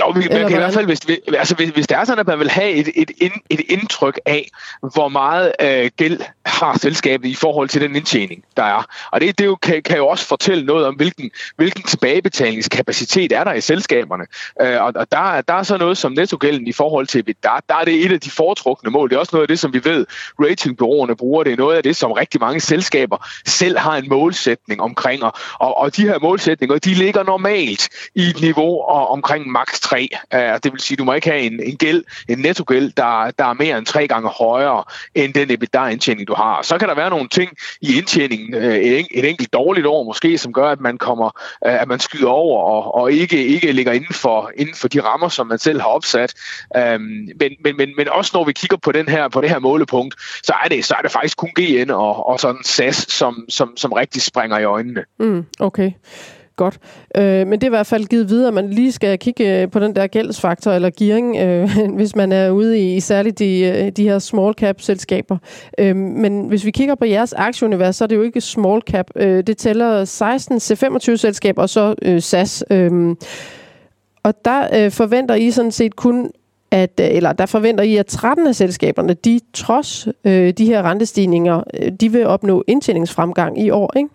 [0.00, 1.00] Jo, vi, man kan i hvert fald, hvis,
[1.38, 4.48] altså, hvis, hvis det er sådan, at man vil have et, et, et, indtryk af,
[4.94, 8.86] hvor meget øh, gæld har selskabet i forhold til den indtjening, der er.
[9.12, 13.44] Og det, det jo, kan, kan jo også fortælle noget om, hvilken, hvilken tilbagebetalingskapacitet er
[13.44, 14.24] der i selskaberne.
[14.62, 17.74] Øh, og og der, der er så noget som nettogælden i forhold til, der, der
[17.74, 19.10] er det et af de foretrukne mål.
[19.10, 20.06] Det er også noget af det, som vi ved,
[20.40, 21.44] ratingbyråerne bruger.
[21.44, 25.22] Det er noget af det, som rigtig mange selskaber selv har en målsætning omkring.
[25.22, 30.08] Og, og de her målsætninger, de ligger normalt i et niveau og omkring maks 3.
[30.34, 33.44] Øh, det vil sige, du må ikke have en, en gæld, en nettogæld, der, der
[33.44, 36.62] er mere end tre gange højere end den EBITDA-indtjening, du har.
[36.62, 40.38] Så kan der være nogle ting i indtjeningen, øh, et, et enkelt dårligt år måske,
[40.38, 41.26] som gør, at man kommer,
[41.66, 45.00] øh, at man skyder over og, og ikke, ikke ligger inden for, inden for de
[45.00, 46.34] rammer, som man selv har opsat.
[46.76, 47.00] Øhm,
[47.40, 50.14] men, men, men, men også når vi kigger på, den her, på det her målepunkt,
[50.42, 53.76] så er det, så er det faktisk kun GN og, og sådan SAS, som, som,
[53.76, 55.04] som rigtig springer i øjnene.
[55.18, 55.92] Mm, okay.
[56.58, 56.78] Godt.
[57.16, 59.70] Øh, men det er i hvert fald givet videre, at man lige skal kigge øh,
[59.70, 63.60] på den der gældsfaktor eller gearing, øh, hvis man er ude i, i særligt de,
[63.60, 65.36] øh, de her small cap selskaber.
[65.78, 69.10] Øh, men hvis vi kigger på jeres aktieunivers, så er det jo ikke small cap.
[69.16, 72.64] Øh, det tæller 16 C25 selskaber og så øh, SAS.
[72.70, 73.16] Øh,
[74.22, 76.30] og der øh, forventer I sådan set kun
[76.70, 80.82] at, øh, eller der forventer I, at 13 af selskaberne, de trods øh, de her
[80.82, 81.62] rentestigninger,
[82.00, 84.08] de vil opnå indtjeningsfremgang i år, ikke?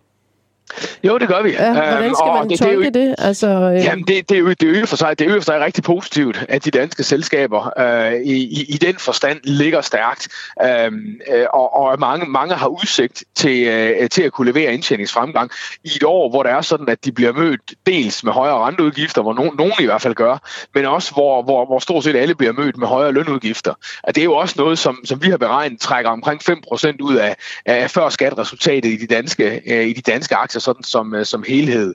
[1.04, 1.52] Jo, det gør vi.
[1.52, 2.94] Ja, hvordan øhm, skal man det, tolke det?
[2.94, 3.16] det?
[3.18, 3.84] Altså, øh...
[3.84, 5.60] Jamen, det, det, er jo, det, er jo for sig, det er jo for sig
[5.60, 10.28] rigtig positivt, at de danske selskaber øh, i, i, i den forstand ligger stærkt,
[10.64, 15.52] øhm, øh, og, og mange, mange har udsigt til, øh, til at kunne levere indtjeningsfremgang
[15.84, 19.22] i et år, hvor det er sådan, at de bliver mødt dels med højere renteudgifter,
[19.22, 20.38] hvor nogen, nogen i hvert fald gør,
[20.74, 23.74] men også hvor, hvor, hvor stort set alle bliver mødt med højere lønudgifter.
[24.04, 27.16] Og det er jo også noget, som, som vi har beregnet trækker omkring 5% ud
[27.16, 31.26] af, af før skatteresultatet i de danske, øh, i de danske aktier sådan som, øh,
[31.26, 31.94] som helhed.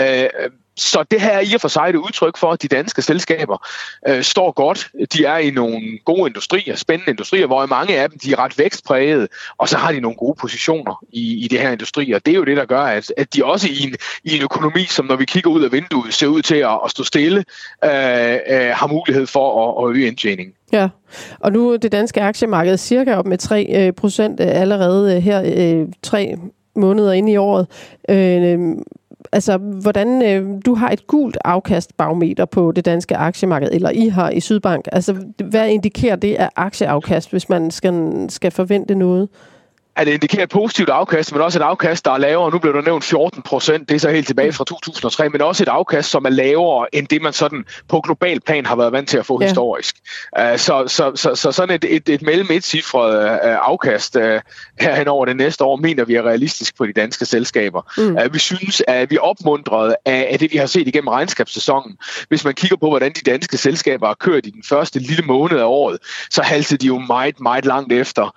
[0.00, 0.28] Øh,
[0.80, 3.66] så det her er i og for sig et udtryk for, at de danske selskaber
[4.08, 4.90] øh, står godt.
[5.12, 8.58] De er i nogle gode industrier, spændende industrier, hvor mange af dem de er ret
[8.58, 12.12] vækstpræget, og så har de nogle gode positioner i, i det her industri.
[12.12, 13.94] Og det er jo det, der gør, at, at de også i en,
[14.24, 16.90] i en økonomi, som når vi kigger ud af vinduet, ser ud til at, at
[16.90, 17.44] stå stille,
[17.84, 17.90] øh,
[18.50, 20.54] øh, har mulighed for at, at øge indtjeningen.
[20.72, 20.88] Ja,
[21.40, 25.22] og nu er det danske aktiemarked cirka op med 3% øh, procent øh, allerede øh,
[25.22, 26.36] her, 3
[26.76, 27.66] måneder ind i året.
[28.08, 28.76] Øh, øh,
[29.32, 34.30] altså, hvordan øh, du har et gult afkastbarometer på det danske aktiemarked, eller I har
[34.30, 34.88] i Sydbank.
[34.92, 39.28] Altså, hvad indikerer det af aktieafkast, hvis man skal, skal forvente noget?
[40.00, 42.50] At det indikerer et positivt afkast, men også et afkast, der er lavere.
[42.50, 45.64] Nu blev der nævnt 14 procent, det er så helt tilbage fra 2003, men også
[45.64, 49.08] et afkast, som er lavere end det, man sådan på global plan har været vant
[49.08, 49.46] til at få ja.
[49.46, 49.96] historisk.
[50.38, 54.22] Uh, så, så, så, så sådan et, et, et mellem et cifret uh, afkast uh,
[54.80, 57.92] herhen over det næste år, mener vi er realistisk på de danske selskaber.
[57.98, 58.32] Mm.
[58.32, 61.96] Vi synes, at vi er opmuntret af, det, vi har set igennem regnskabssæsonen.
[62.28, 65.58] Hvis man kigger på, hvordan de danske selskaber har kørt i den første lille måned
[65.58, 65.98] af året,
[66.30, 68.34] så halsede de jo meget, meget langt efter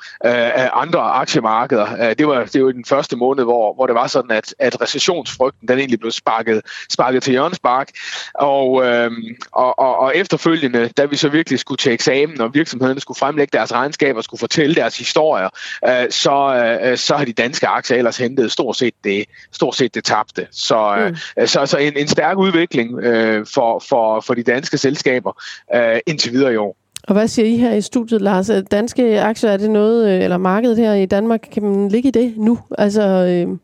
[0.73, 1.87] andre aktiemarkeder markeder.
[2.01, 4.81] Øh, det var, det var den første måned, hvor, hvor det var sådan, at, at
[4.81, 7.89] recessionsfrygten den egentlig blev sparket, sparket til hjørnespark.
[8.33, 12.99] Og, øhm, og, og, og efterfølgende, da vi så virkelig skulle til eksamen, og virksomhederne
[12.99, 15.49] skulle fremlægge deres regnskaber og skulle fortælle deres historier,
[15.87, 16.35] øh, så,
[16.83, 20.47] øh, så har de danske aktier ellers hentet stort set det, stort set det tabte.
[20.51, 21.47] Så, øh, mm.
[21.47, 25.41] så, så en, en stærk udvikling øh, for, for, for de danske selskaber
[25.75, 26.83] øh, indtil videre i år.
[27.07, 28.51] Og hvad siger I her i studiet, Lars?
[28.71, 32.11] Danske aktier, er det noget, øh, eller markedet her i Danmark, kan man ligge i
[32.11, 32.59] det nu?
[32.77, 33.57] Altså øh,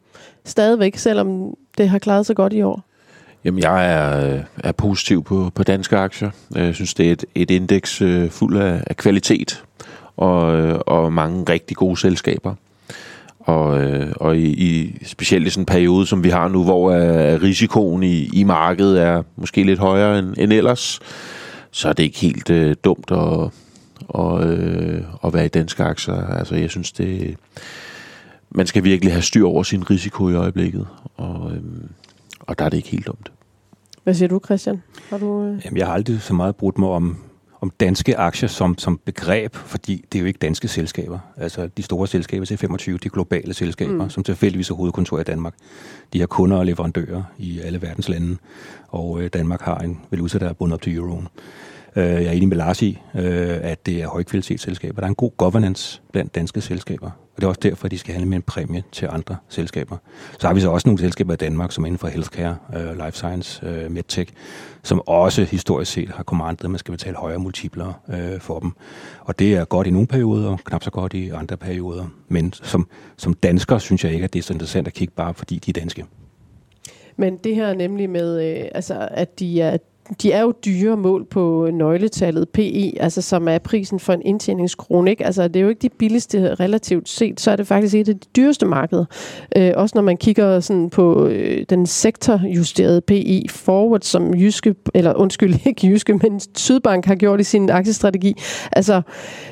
[0.45, 2.83] stadigvæk, selvom det har klaret sig godt i år?
[3.45, 6.29] Jamen, jeg er, øh, er positiv på, på danske aktier.
[6.55, 9.63] Jeg synes, det er et, et indeks øh, fuld af, af kvalitet
[10.17, 12.55] og, øh, og mange rigtig gode selskaber.
[13.39, 13.65] Og,
[14.15, 16.91] og i, i specielt i sådan en periode, som vi har nu, hvor
[17.43, 20.99] risikoen i, i markedet er måske lidt højere end, end ellers,
[21.71, 23.51] så er det ikke helt øh, dumt at,
[24.07, 26.15] og, øh, at være i danske aktier.
[26.15, 27.37] Altså, jeg synes, det
[28.51, 31.63] man skal virkelig have styr over sin risiko i øjeblikket, og, øh,
[32.39, 33.31] og der er det ikke helt dumt.
[34.03, 34.81] Hvad siger du, Christian?
[35.09, 35.61] Har du, øh...
[35.65, 37.17] Jamen, jeg har aldrig så meget brudt mig om,
[37.61, 41.19] om danske aktier som, som begreb, fordi det er jo ikke danske selskaber.
[41.37, 44.09] Altså de store selskaber til 25, de globale selskaber, mm.
[44.09, 45.53] som tilfældigvis har hovedkontor i Danmark.
[46.13, 48.37] De har kunder og leverandører i alle verdens lande,
[48.87, 51.27] og øh, Danmark har en valuta, der er bundet op til euroen.
[51.95, 55.01] Øh, jeg er enig med Lars i, øh, at det er højkvalitetsselskaber.
[55.01, 57.97] Der er en god governance blandt danske selskaber, og det er også derfor, at de
[57.97, 59.97] skal handle med en præmie til andre selskaber.
[60.39, 63.05] Så har vi så også nogle selskaber i Danmark, som er inden for healthcare, øh,
[63.05, 64.33] life science, øh, medtech,
[64.83, 68.71] som også historisk set har kommandet, at man skal betale højere multipler øh, for dem.
[69.19, 72.05] Og det er godt i nogle perioder, og knap så godt i andre perioder.
[72.27, 75.33] Men som, som dansker synes jeg ikke, at det er så interessant at kigge bare,
[75.33, 76.05] fordi de er danske.
[77.17, 79.77] Men det her nemlig med, øh, altså, at de er
[80.21, 85.11] de er jo dyre mål på nøgletallet PE, altså som er prisen for en indtjeningskrone.
[85.11, 85.25] Ikke?
[85.25, 88.15] Altså, det er jo ikke de billigste relativt set, så er det faktisk et af
[88.15, 89.05] de dyreste markeder.
[89.57, 95.13] Øh, også når man kigger sådan på øh, den sektorjusterede PE forward, som Jyske, eller
[95.13, 98.33] undskyld, ikke Jyske, men Sydbank har gjort i sin aktiestrategi.
[98.71, 99.01] Altså,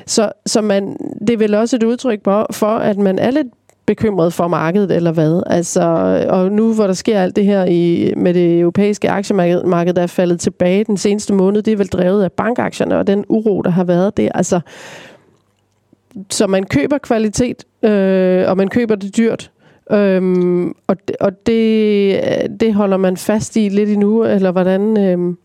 [0.06, 3.46] så, så man, det er vel også et udtryk for, at man er lidt
[3.88, 5.42] bekymret for markedet, eller hvad?
[5.46, 5.80] Altså,
[6.28, 10.06] og nu hvor der sker alt det her i, med det europæiske aktiemarked, der er
[10.06, 13.70] faldet tilbage den seneste måned, det er vel drevet af bankaktierne og den uro, der
[13.70, 14.28] har været der.
[14.34, 14.60] Altså,
[16.30, 19.50] så man køber kvalitet, øh, og man køber det dyrt,
[19.92, 22.20] Øhm, og og det,
[22.60, 24.96] det holder man fast i lidt endnu, eller hvordan?
[24.98, 25.38] Øhm?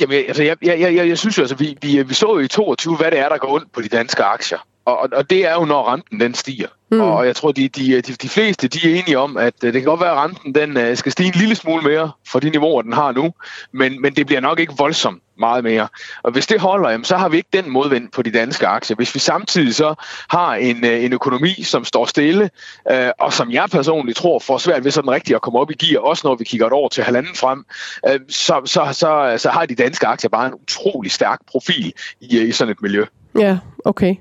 [0.00, 2.48] Jamen, altså, jeg, jeg, jeg, jeg synes jo, altså, vi, vi, vi så jo i
[2.48, 4.58] 22, hvad det er, der går ondt på de danske aktier.
[4.84, 6.68] Og, og det er jo, når renten den stiger.
[6.90, 7.00] Mm.
[7.00, 9.82] Og jeg tror, de, de, de, de fleste de er enige om, at øh, det
[9.82, 12.50] kan godt være, at renten den, øh, skal stige en lille smule mere fra de
[12.50, 13.32] niveauer, den har nu,
[13.72, 15.88] men, men det bliver nok ikke voldsomt meget mere.
[16.22, 18.96] Og hvis det holder, jamen, så har vi ikke den modvind på de danske aktier.
[18.96, 19.94] Hvis vi samtidig så
[20.30, 22.50] har en, øh, en økonomi, som står stille,
[22.90, 25.74] øh, og som jeg personligt tror får svært ved sådan rigtigt at komme op i
[25.74, 27.64] gear, også når vi kigger et år til halvanden frem,
[28.08, 32.40] øh, så, så, så, så har de danske aktier bare en utrolig stærk profil i,
[32.40, 33.04] i sådan et miljø.
[33.38, 34.14] Ja, okay.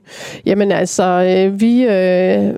[0.46, 2.54] Jamen altså, øh, vi, øh,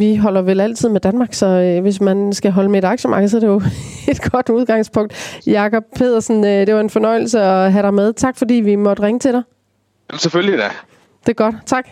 [0.00, 3.28] vi holder vel altid med Danmark, så øh, hvis man skal holde med et aktiemarked,
[3.28, 3.62] så er det jo
[4.12, 5.40] et godt udgangspunkt.
[5.46, 8.12] Jakob Pedersen, øh, det var en fornøjelse at have dig med.
[8.12, 9.42] Tak fordi vi måtte ringe til dig.
[10.14, 10.68] Selvfølgelig da.
[11.20, 11.54] Det er godt.
[11.66, 11.88] Tak.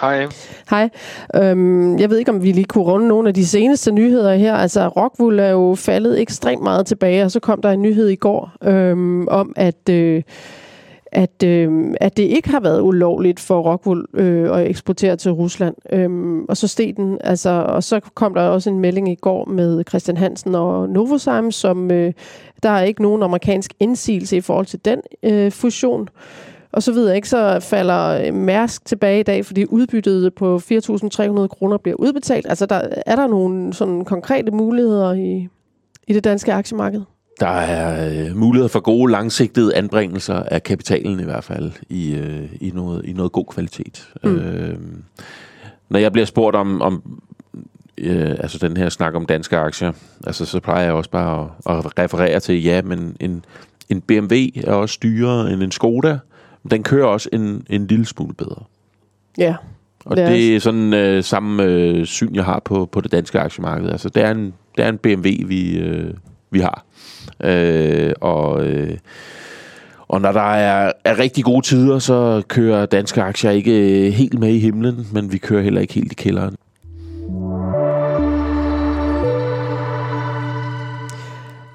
[0.00, 0.26] Hej.
[0.70, 0.90] Hej.
[1.34, 4.54] Øhm, jeg ved ikke, om vi lige kunne runde nogle af de seneste nyheder her.
[4.54, 8.16] Altså, Rockwool er jo faldet ekstremt meget tilbage, og så kom der en nyhed i
[8.16, 9.88] går øhm, om, at...
[9.90, 10.22] Øh,
[11.12, 15.74] at, øh, at det ikke har været ulovligt for Rockwool øh, at eksportere til Rusland.
[15.92, 19.44] Øhm, og så steg den, altså, og så kom der også en melding i går
[19.44, 22.12] med Christian Hansen og Novozymes, som øh,
[22.62, 26.08] der er ikke nogen amerikansk indsigelse i forhold til den øh, fusion.
[26.72, 31.46] Og så videre ikke, så falder øh, Mærsk tilbage i dag, fordi udbyttet på 4.300
[31.46, 32.46] kroner bliver udbetalt.
[32.48, 35.48] Altså, der, er der nogle sådan konkrete muligheder i,
[36.06, 37.02] i det danske aktiemarked?
[37.40, 42.48] Der er øh, muligheder for gode langsigtede anbringelser af kapitalen i hvert fald i, øh,
[42.60, 44.08] i, noget, i noget god kvalitet.
[44.24, 44.36] Mm.
[44.36, 44.78] Øh,
[45.88, 47.20] når jeg bliver spurgt om, om
[47.98, 49.92] øh, altså den her snak om danske aktier,
[50.26, 53.44] altså så plejer jeg også bare at, at referere til, ja, men en,
[53.88, 56.18] en BMW er også dyrere end en Skoda,
[56.62, 58.62] men den kører også en, en lille smule bedre.
[59.38, 59.54] Ja.
[60.04, 63.12] Og det er, det er sådan øh, samme øh, syn, jeg har på, på det
[63.12, 63.90] danske aktiemarked.
[63.90, 66.14] Altså, det er en, det er en BMW, vi, øh,
[66.50, 66.84] vi har.
[67.44, 68.98] Øh, og, øh,
[70.08, 74.48] og når der er, er rigtig gode tider, så kører danske aktier ikke helt med
[74.48, 76.54] i himlen, men vi kører heller ikke helt i kælderen.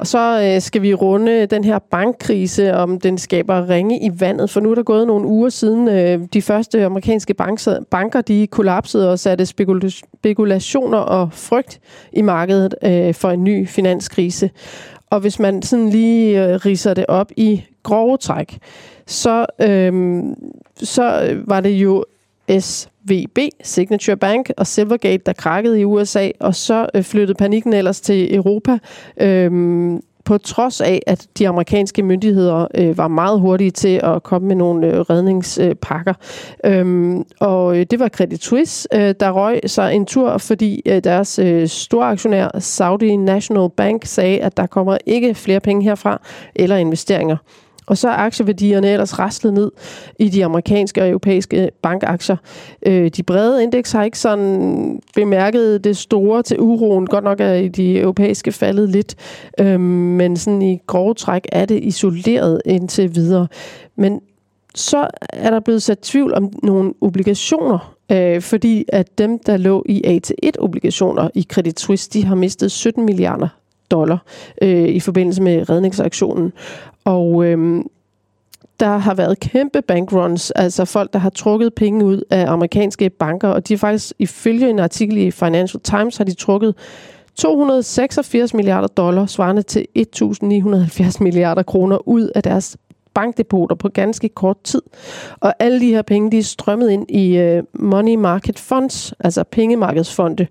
[0.04, 4.50] Og så øh, skal vi runde den her bankkrise, om den skaber ringe i vandet.
[4.50, 8.48] For nu er der gået nogle uger siden øh, de første amerikanske banker, banker de
[8.48, 11.80] kollapsede og satte spekulationer og frygt
[12.14, 14.50] i markedet øh, for en ny finanskrise.
[15.10, 18.58] Og hvis man sådan lige øh, riser det op i grove træk,
[19.08, 20.36] så, øhm, øh,
[20.76, 22.06] så var det jo
[22.60, 28.02] SVB, Signature Bank og Silvergate, der krakkede i USA, og så øh, flyttede panikken ellers
[28.02, 28.78] til Europa.
[29.22, 34.48] Øhm, på trods af, at de amerikanske myndigheder øh, var meget hurtige til at komme
[34.48, 36.14] med nogle øh, redningspakker.
[36.66, 41.04] Øhm, og øh, det var Credit Suisse, øh, der røg sig en tur, fordi øh,
[41.04, 46.22] deres øh, store aktionær Saudi National Bank sagde, at der kommer ikke flere penge herfra
[46.56, 47.38] eller investeringer.
[47.86, 49.72] Og så er aktieværdierne ellers raslet ned
[50.20, 52.38] i de amerikanske og europæiske bankaktier.
[52.86, 57.08] Øh, de brede indeks har ikke sådan bemærket det store til uroen.
[57.08, 59.16] Godt nok er de europæiske faldet lidt,
[59.60, 63.48] øh, men sådan i grove træk er det isoleret indtil videre.
[63.96, 64.22] Men
[64.76, 69.84] så er der blevet sat tvivl om nogle obligationer, øh, fordi at dem, der lå
[69.90, 73.48] i AT1-obligationer i Credit Suisse, de har mistet 17 milliarder
[73.92, 74.24] dollar
[74.62, 76.54] øh, i forbindelse med redningsaktionen.
[77.06, 77.88] Og øhm,
[78.80, 83.48] der har været kæmpe bankruns, altså folk, der har trukket penge ud af amerikanske banker,
[83.48, 86.76] og de har faktisk, ifølge en artikel i Financial Times, har de trukket
[87.36, 92.78] 286 milliarder dollar, svarende til 1.970 milliarder kroner ud af deres
[93.14, 94.82] bankdepoter på ganske kort tid.
[95.40, 99.44] Og alle de her penge, de er strømmet ind i øh, money market funds, altså
[99.44, 100.48] pengemarkedsfonde.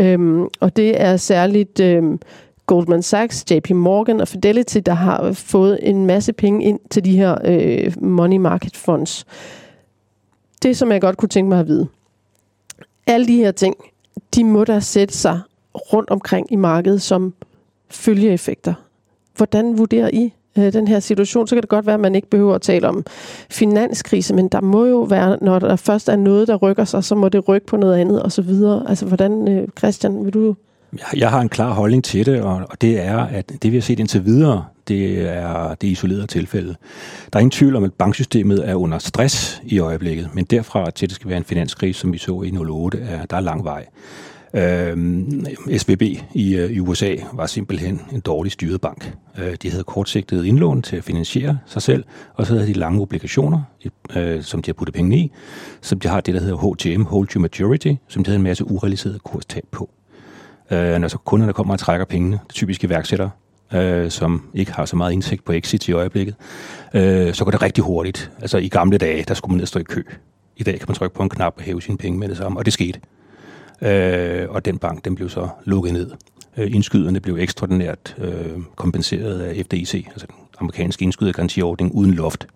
[0.00, 2.20] Øhm, og det er særligt um,
[2.68, 7.16] Goldman Sachs, JP Morgan og Fidelity, der har fået en masse penge ind til de
[7.16, 9.26] her øh, money market funds.
[10.62, 11.88] Det, som jeg godt kunne tænke mig at vide.
[13.06, 13.74] Alle de her ting,
[14.34, 15.40] de må da sætte sig
[15.74, 17.34] rundt omkring i markedet som
[17.90, 18.74] følgeeffekter.
[19.36, 22.30] Hvordan vurderer I øh, den her situation, så kan det godt være, at man ikke
[22.30, 23.04] behøver at tale om
[23.50, 27.14] finanskrise, men der må jo være, når der først er noget, der rykker sig, så
[27.14, 28.50] må det rykke på noget andet osv.
[28.88, 30.54] Altså, hvordan, øh, Christian, vil du
[31.16, 33.98] jeg har en klar holdning til det, og det er, at det vi har set
[34.00, 36.76] indtil videre, det er det isolerede tilfælde.
[37.32, 41.06] Der er ingen tvivl om, at banksystemet er under stress i øjeblikket, men derfra til,
[41.06, 43.64] at det skal være en finanskrise, som vi så i 08, er, der er lang
[43.64, 43.86] vej.
[44.54, 45.46] Øhm,
[45.78, 46.02] SVB
[46.34, 49.14] i, øh, i USA var simpelthen en dårlig styret bank.
[49.38, 53.00] Øh, de havde kortsigtet indlån til at finansiere sig selv, og så havde de lange
[53.00, 53.62] obligationer,
[54.16, 55.32] øh, som de har puttet penge i,
[55.80, 58.64] som de har det, der hedder HTM, Hold to Maturity, som de havde en masse
[58.64, 59.90] urealiserede kurstab på.
[60.70, 63.30] Øh, når så kunderne kommer og trækker pengene, det typiske iværksættere,
[63.74, 66.34] øh, som ikke har så meget indsigt på exit i øjeblikket,
[66.94, 68.30] øh, så går det rigtig hurtigt.
[68.40, 70.02] Altså i gamle dage, der skulle man ned og stå i kø.
[70.56, 72.58] I dag kan man trykke på en knap og hæve sine penge med det samme,
[72.58, 73.00] og det skete.
[73.82, 76.10] Øh, og den bank, den blev så lukket ned.
[76.58, 82.46] Øh, indskyderne blev ekstraordinært øh, kompenseret af FDIC, altså den amerikanske indskydergarantiordning uden loft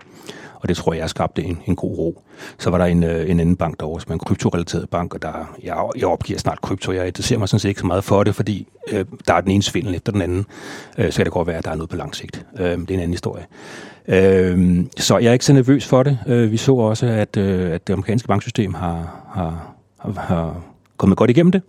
[0.62, 2.22] og det tror jeg skabte en, en god ro.
[2.58, 5.22] Så var der en, øh, en anden bank derovre, som er en kryptorelateret bank, og
[5.22, 6.92] der, jeg, jeg opgiver snart krypto.
[6.92, 9.50] Jeg interesserer mig sådan set ikke så meget for det, fordi øh, der er den
[9.50, 10.46] ene svindel efter den anden.
[10.98, 12.46] Øh, så kan det godt være, at der er noget på lang sigt.
[12.58, 13.46] Øh, det er en anden historie.
[14.08, 16.18] Øh, så jeg er ikke så nervøs for det.
[16.26, 20.62] Øh, vi så også, at, øh, at det amerikanske banksystem har, har, har, har
[20.96, 21.62] kommet godt igennem det.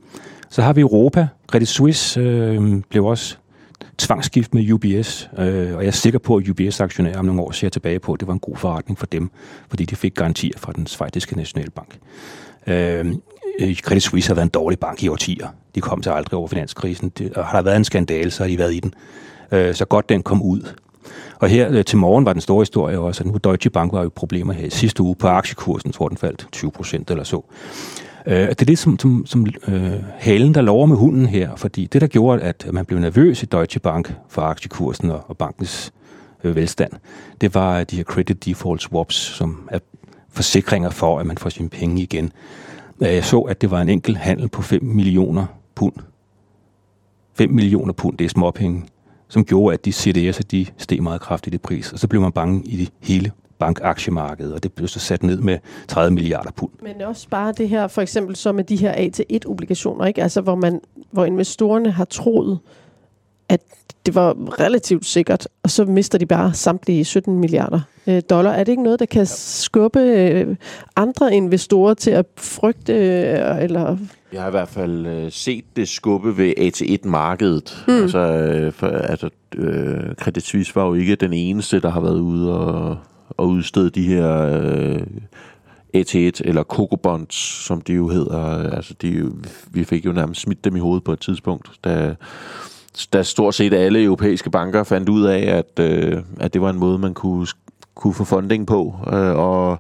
[0.54, 1.28] Så har vi Europa.
[1.48, 3.38] Credit Suisse øh, blev også
[3.98, 7.70] tvangsgift med UBS, øh, og jeg er sikker på, at UBS-aktionærer om nogle år ser
[7.70, 9.32] tilbage på, at det var en god forretning for dem,
[9.70, 11.98] fordi de fik garantier fra den svejtiske nationalbank.
[12.68, 13.06] Øh,
[13.60, 15.48] øh, Credit Suisse har været en dårlig bank i årtier.
[15.76, 17.10] De kom til aldrig over finanskrisen.
[17.10, 18.94] Det, og har der været en skandale, så har de været i den.
[19.52, 20.62] Øh, så godt den kom ud.
[21.40, 24.04] Og her øh, til morgen var den store historie også, at nu Deutsche Bank var
[24.04, 27.42] jo problemer her i sidste uge på aktiekursen, tror den faldt 20 procent eller så.
[28.26, 31.86] Øh, det er det som, som, som øh, halen, der lover med hunden her, fordi
[31.86, 35.94] det, der gjorde, at man blev nervøs i Deutsche Bank for aktiekursen og, og bankens
[36.44, 36.92] øh, velstand,
[37.42, 39.80] det var de her credit default swaps, som er
[40.30, 42.32] forsikringer for, at man får sine penge igen.
[43.02, 45.94] Øh, jeg så, at det var en enkelt handel på 5 millioner pund.
[47.34, 48.84] 5 millioner pund, det er småpenge,
[49.28, 52.32] som gjorde, at de CDS'er, de steg meget kraftigt i pris, og så blev man
[52.32, 53.32] bange i det hele
[53.64, 56.72] bankaktiemarkedet, og det blev så sat ned med 30 milliarder pund.
[56.82, 60.24] Men også bare det her, for eksempel så med de her A1-obligationer, ikke?
[60.24, 62.60] Altså, hvor, man, hvor investorerne har troet,
[63.50, 63.62] at
[64.06, 68.52] det var relativt sikkert, og så mister de bare samtlige 17 milliarder øh, dollar.
[68.52, 70.56] Er det ikke noget, der kan skubbe øh,
[70.96, 72.94] andre investorer til at frygte?
[72.94, 73.98] Øh, eller
[74.34, 77.84] jeg har i hvert fald øh, set det skubbe ved A1-markedet.
[77.88, 78.02] Mm.
[78.02, 82.20] Altså, øh, for, altså øh, Credit Suisse var jo ikke den eneste, der har været
[82.20, 82.98] ude og
[83.40, 85.02] at udstede de her øh,
[85.98, 88.70] AT1 eller Coco Bonds, som de jo hedder.
[88.76, 89.32] Altså, de,
[89.72, 92.16] vi fik jo nærmest smidt dem i hovedet på et tidspunkt, da,
[93.14, 96.80] da stort set alle europæiske banker fandt ud af, at, øh, at det var en
[96.80, 97.48] måde, man kunne,
[97.96, 98.96] kunne få funding på.
[99.14, 99.80] Øh, og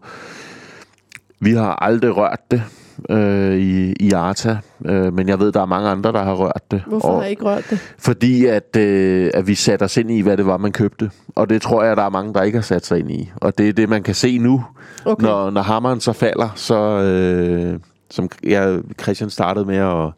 [1.40, 2.64] vi har aldrig rørt det
[3.10, 6.72] øh, i, i Arta, øh, men jeg ved, der er mange andre, der har rørt
[6.72, 6.84] det.
[6.88, 7.94] Hvorfor og, har I ikke rørt det?
[7.98, 11.12] Fordi at, øh, at vi satte os ind i, hvad det var, man købte.
[11.36, 13.32] Og det tror jeg, der er mange, der ikke har sat sig ind i.
[13.36, 14.66] Og det er det, man kan se nu,
[15.06, 15.24] okay.
[15.24, 16.76] når, når hammeren så falder, så...
[16.76, 20.12] Øh, som jeg, Christian startede med at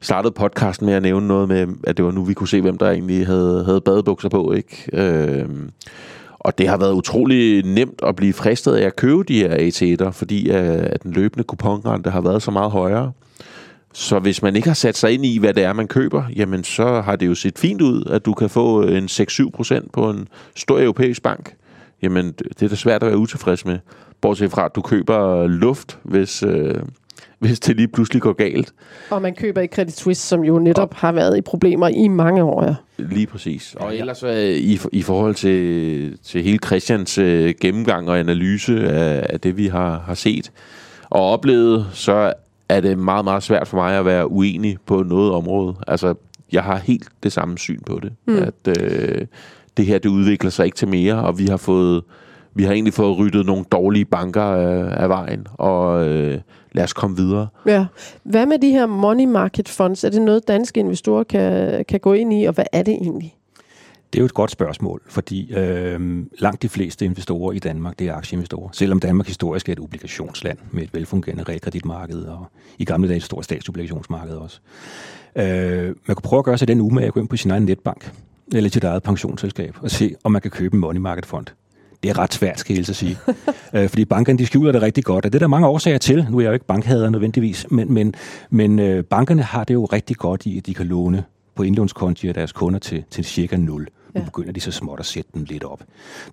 [0.00, 2.78] startede podcasten med at nævne noget med, at det var nu, vi kunne se, hvem
[2.78, 4.88] der egentlig havde, havde badebukser på, ikke?
[4.92, 5.48] Øh,
[6.40, 10.10] og det har været utrolig nemt at blive fristet af at købe de her AT1'er,
[10.10, 13.12] fordi øh, at den løbende kuponrente har været så meget højere.
[13.92, 16.64] Så hvis man ikke har sat sig ind i, hvad det er, man køber, jamen
[16.64, 19.92] så har det jo set fint ud, at du kan få øh, en 6-7 procent
[19.92, 21.54] på en stor europæisk bank.
[22.02, 23.78] Jamen, det er da svært at være utilfreds med.
[24.20, 26.74] Bortset fra, at du køber øh, luft, hvis, øh,
[27.38, 28.72] hvis det lige pludselig går galt.
[29.10, 32.08] Og man køber i Credit Suisse, som jo netop og, har været i problemer i
[32.08, 32.64] mange år.
[32.64, 32.74] Ja.
[32.98, 33.76] Lige præcis.
[33.80, 39.26] Og ellers øh, i, i forhold til, til hele Christians øh, gennemgang og analyse af,
[39.30, 40.52] af det, vi har, har set
[41.10, 42.32] og oplevet, så
[42.68, 45.74] er det meget, meget svært for mig at være uenig på noget område.
[45.86, 46.14] Altså,
[46.52, 48.12] jeg har helt det samme syn på det.
[48.26, 48.36] Mm.
[48.36, 49.26] At øh,
[49.76, 52.02] det her, det udvikler sig ikke til mere, og vi har fået
[52.54, 56.40] vi har egentlig fået ryddet nogle dårlige banker af, af vejen, og øh,
[56.72, 57.48] lad os komme videre.
[57.66, 57.86] Ja.
[58.22, 60.04] Hvad med de her money market funds?
[60.04, 63.34] Er det noget, danske investorer kan, kan gå ind i, og hvad er det egentlig?
[64.12, 68.08] Det er jo et godt spørgsmål, fordi øh, langt de fleste investorer i Danmark, det
[68.08, 68.68] er aktieinvestorer.
[68.72, 72.46] Selvom Danmark historisk er et obligationsland med et velfungerende realkreditmarked, og
[72.78, 74.60] i gamle dage et stort statsobligationsmarked også.
[75.36, 77.62] Øh, man kunne prøve at gøre sig den umage at gå ind på sin egen
[77.62, 78.12] netbank,
[78.54, 81.46] eller sit eget pensionsselskab, og se, om man kan købe en money market fund
[82.02, 83.18] det er ret svært, skal jeg helst sige.
[83.74, 86.26] øh, fordi bankerne, de skjuler det rigtig godt, og det er der mange årsager til.
[86.30, 88.14] Nu er jeg jo ikke bankhader nødvendigvis, men, men,
[88.50, 91.24] men øh, bankerne har det jo rigtig godt i, at de kan låne
[91.54, 93.88] på indlånskonti af deres kunder til, til cirka 0.
[94.14, 95.82] Nu begynder de så småt at sætte den lidt op.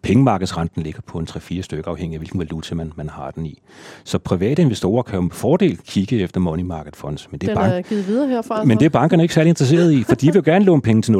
[0.01, 3.61] Pengemarkedsrenten ligger på en 3-4 stykker, afhængig af hvilken valuta man, man har den i.
[4.03, 7.31] Så private investorer kan jo med fordel kigge efter money market funds.
[7.31, 8.63] Men det er, Den bank, er givet videre herfra.
[8.63, 8.79] men så.
[8.79, 11.11] det er bankerne ikke særlig interesseret i, for de vil jo gerne låne penge til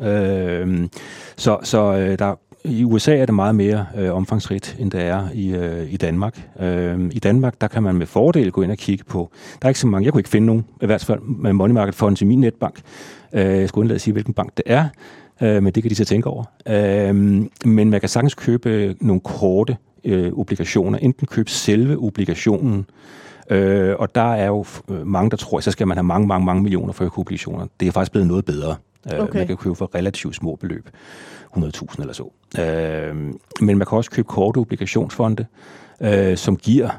[0.00, 0.06] 0%.
[0.06, 0.88] Øh,
[1.36, 2.34] så så øh, der,
[2.64, 6.48] i USA er det meget mere øh, omfangsrigt, end det er i, øh, i Danmark.
[6.60, 9.30] Øh, I Danmark, der kan man med fordel gå ind og kigge på.
[9.62, 11.72] Der er ikke så mange, jeg kunne ikke finde nogen, i hvert fald med money
[11.74, 12.80] market funds i min netbank.
[13.32, 14.88] Øh, jeg skulle undlade at sige, hvilken bank det er,
[15.42, 16.44] øh, men det kan de så tænke over.
[16.68, 17.14] Øh,
[17.64, 20.98] men man kan sagtens købe nogle korte øh, obligationer.
[20.98, 22.86] Enten købe selve obligationen,
[23.50, 26.26] Øh, og der er jo øh, mange, der tror, at så skal man have mange,
[26.26, 27.66] mange, mange millioner for at obligationer.
[27.80, 28.76] Det er faktisk blevet noget bedre.
[29.12, 29.38] Øh, Okay.
[29.38, 30.88] Man kan købe for relativt små beløb.
[31.56, 32.32] 100.000 eller så.
[32.58, 33.16] Øh,
[33.60, 35.46] men man kan også købe korte obligationsfonde,
[36.00, 36.90] øh, som giver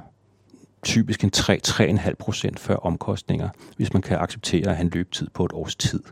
[0.84, 5.46] typisk en 3-3,5 procent før omkostninger, hvis man kan acceptere at have en løbetid på
[5.46, 6.04] et års tid.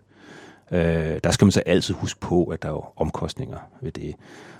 [0.72, 4.16] Øh, der skal man så altid huske på, at der er jo omkostninger ved det.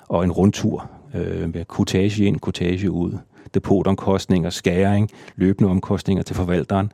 [0.08, 3.18] Og en rundtur øh, med kortage ind, kortage ud,
[3.54, 6.92] depotomkostninger, skæring, løbende omkostninger til forvalteren.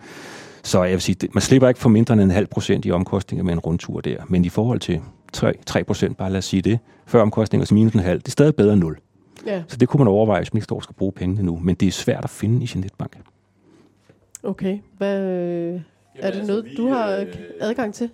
[0.64, 3.44] Så jeg vil sige, man slipper ikke for mindre end en halv procent i omkostninger
[3.44, 4.18] med en rundtur der.
[4.28, 5.02] Men i forhold til
[5.34, 8.28] 3, 3 procent, bare lad os sige det, før omkostninger så minus en halv, det
[8.28, 8.98] er stadig bedre end 0.
[9.46, 11.60] Ja, Så det kunne man overveje, hvis man ikke står og skal bruge pengene nu.
[11.64, 13.18] Men det er svært at finde i sin netbank.
[14.44, 14.78] okay.
[14.98, 15.82] Hvad, øh,
[16.20, 17.26] er det noget, du har øh,
[17.60, 18.10] adgang til?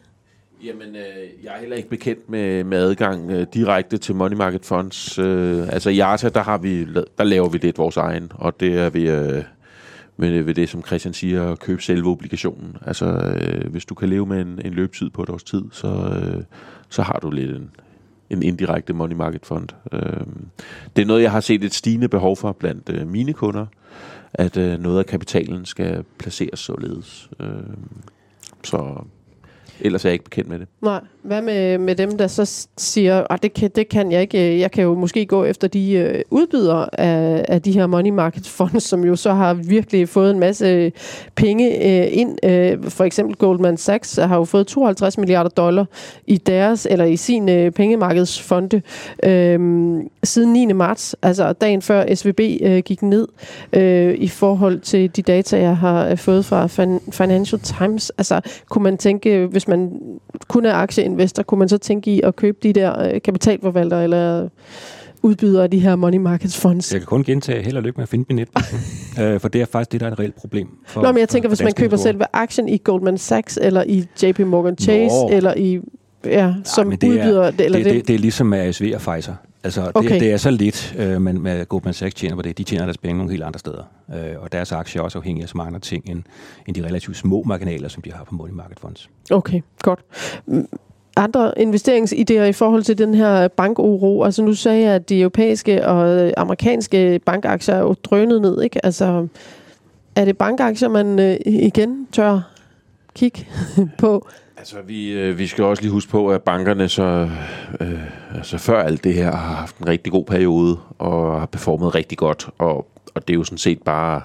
[0.65, 4.65] Jamen, øh, jeg er heller ikke bekendt med, med adgang øh, direkte til money market
[4.65, 5.19] funds.
[5.19, 6.85] Øh, altså i Arta, der, har vi,
[7.17, 9.43] der laver vi lidt vores egen, og det er ved, øh,
[10.17, 12.77] med, øh, ved det, som Christian siger, at købe selve obligationen.
[12.85, 15.87] Altså, øh, hvis du kan leve med en, en løbetid på et års tid, så,
[15.87, 16.43] øh,
[16.89, 17.71] så har du lidt en,
[18.29, 19.69] en indirekte money market fund.
[19.91, 20.25] Øh,
[20.95, 23.65] det er noget, jeg har set et stigende behov for blandt øh, mine kunder,
[24.33, 27.29] at øh, noget af kapitalen skal placeres således.
[27.39, 27.47] Øh,
[28.63, 29.03] så
[29.83, 30.67] ellers er jeg ikke bekendt med det.
[30.81, 34.53] Nej, hvad med, med dem, der så siger, at det kan, det kan jeg ikke,
[34.53, 38.09] øh, jeg kan jo måske gå efter de øh, udbydere af, af de her money
[38.09, 40.91] market funds, som jo så har virkelig fået en masse øh,
[41.35, 42.45] penge øh, ind.
[42.45, 45.85] Øh, for eksempel Goldman Sachs har jo fået 52 milliarder dollar
[46.27, 48.81] i deres, eller i sin øh, pengemarkedsfonde
[49.23, 49.59] øh,
[50.23, 50.73] siden 9.
[50.73, 53.27] marts, altså dagen før SVB øh, gik ned
[53.73, 58.09] øh, i forhold til de data, jeg har øh, fået fra Fin- Financial Times.
[58.17, 59.72] Altså, kunne man tænke, hvis man
[60.47, 64.49] kun er aktieinvestor, kunne man så tænke i at købe de der øh, kapitalforvaltere eller
[65.21, 66.93] udbydere af de her money markets funds?
[66.93, 68.65] Jeg kan kun gentage held og lykke med at finde netbank.
[69.21, 70.67] øh, for det er faktisk det, der er et reelt problem.
[70.87, 74.05] For, Nå, men jeg tænker, hvis man køber selve aktien i Goldman Sachs, eller i
[74.23, 75.29] JP Morgan Chase, Nå.
[75.31, 75.79] eller i,
[76.25, 79.01] ja, som det er- udbyder, det, eller det, det, det, det er ligesom ASV og
[79.01, 79.33] Pfizer.
[79.65, 80.09] Altså, Okay.
[80.09, 82.57] det, det er så lidt, øh, men med Goldman Sachs tjener på det.
[82.57, 83.83] De tjener deres penge nogle helt andre steder.
[84.15, 86.23] Øh, og deres aktier er også afhængige af så mange andre ting, end,
[86.67, 89.09] end de relativt små marginaler, som de har på money market funds.
[89.31, 89.99] Okay, godt.
[90.45, 90.67] Mm,
[91.15, 94.23] andre investeringsidéer i forhold til den her bankuro?
[94.23, 98.61] Altså nu sagde jeg, at de europæiske og øh, amerikanske bankaktier er jo drønet ned,
[98.61, 98.85] ikke?
[98.85, 99.27] Altså,
[100.15, 102.39] er det bankaktier, man øh, igen tør
[103.15, 103.47] kigge
[103.99, 104.27] på?
[104.57, 107.29] Altså, vi, øh, vi skal også lige huske på, at bankerne så,
[107.79, 107.99] øh,
[108.35, 112.17] altså før alt det her har haft en rigtig god periode og har performet rigtig
[112.17, 112.49] godt.
[112.57, 114.21] Og, og det er jo sådan set bare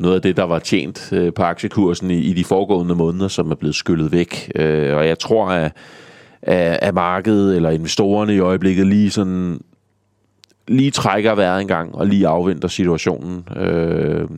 [0.00, 3.50] noget af det, der var tjent øh, på aktiekursen i, i de foregående måneder, som
[3.50, 4.52] er blevet skyllet væk.
[4.54, 5.72] Øh, og jeg tror, at,
[6.42, 9.60] at, at markedet eller investorerne i øjeblikket lige sådan
[10.68, 14.28] lige trækker vejret en gang og lige afventer situationen, øh,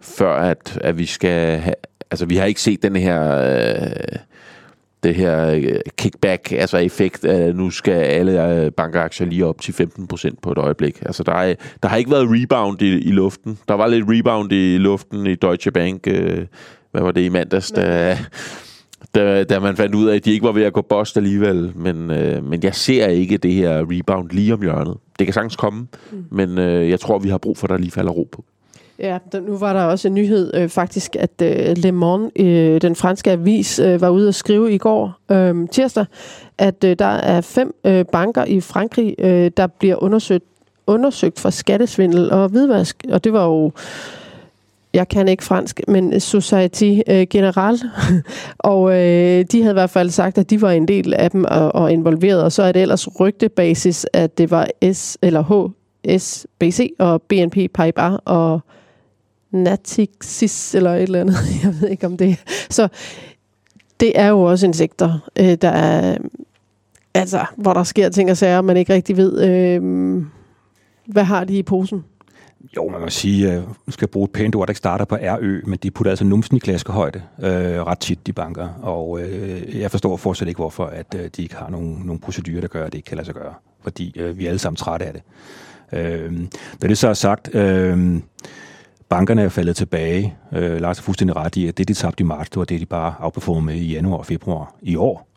[0.00, 1.74] før at, at vi skal have,
[2.10, 4.18] altså vi har ikke set den her øh,
[5.02, 9.72] det her øh, kickback, altså effekt, at nu skal alle øh, bankaktier lige op til
[9.72, 11.02] 15% på et øjeblik.
[11.02, 13.58] Altså der, er, der har ikke været rebound i, i luften.
[13.68, 16.46] Der var lidt rebound i luften i Deutsche Bank, øh,
[16.90, 18.18] hvad var det i mandags, da,
[19.14, 21.72] da, da man fandt ud af, at de ikke var ved at gå bost alligevel.
[21.74, 24.96] Men, øh, men jeg ser ikke det her rebound lige om hjørnet.
[25.18, 26.24] Det kan sagtens komme, mm.
[26.30, 28.44] men øh, jeg tror, vi har brug for, at der lige falder ro på.
[29.00, 32.80] Ja, der, nu var der også en nyhed øh, faktisk, at øh, Le Monde, øh,
[32.80, 36.06] den franske avis, øh, var ude at skrive i går øh, tirsdag,
[36.58, 40.44] at øh, der er fem øh, banker i Frankrig, øh, der bliver undersøgt,
[40.86, 43.04] undersøgt for skattesvindel og hvidvask.
[43.12, 43.72] Og det var jo,
[44.94, 47.78] jeg kan ikke fransk, men Society øh, General.
[48.58, 51.44] og øh, de havde i hvert fald sagt, at de var en del af dem
[51.44, 52.42] og, og involveret.
[52.42, 55.70] Og så er det ellers rygtebasis, at det var S eller H,
[56.18, 58.60] SBC og BNP Paribas og
[59.52, 61.36] Natixis eller et eller andet.
[61.64, 62.38] Jeg ved ikke om det.
[62.70, 62.88] Så
[64.00, 66.18] det er jo også insekter, øh, der er,
[67.14, 70.22] altså, hvor der sker ting og sager, man ikke rigtig ved, øh,
[71.06, 72.04] hvad har de i posen.
[72.76, 75.04] Jo, man kan sige, at nu skal jeg bruge et pænt ord, der ikke starter
[75.04, 78.68] på RØ, men de putter altså numsen i klaskehøjde øh, ret tit, de banker.
[78.82, 82.60] Og øh, jeg forstår fortsat ikke, hvorfor at, øh, de ikke har nogen, nogen procedurer,
[82.60, 83.54] der gør, at det ikke kan lade sig gøre.
[83.82, 85.22] Fordi øh, vi er alle sammen trætte af det.
[85.92, 86.32] Øh,
[86.82, 88.20] da det så er sagt, øh,
[89.10, 90.36] bankerne er faldet tilbage.
[90.52, 92.80] Øh, Lars er fuldstændig ret i, at det, de tabte i marts, det var det,
[92.80, 95.28] de bare outperformede med i januar og februar i år.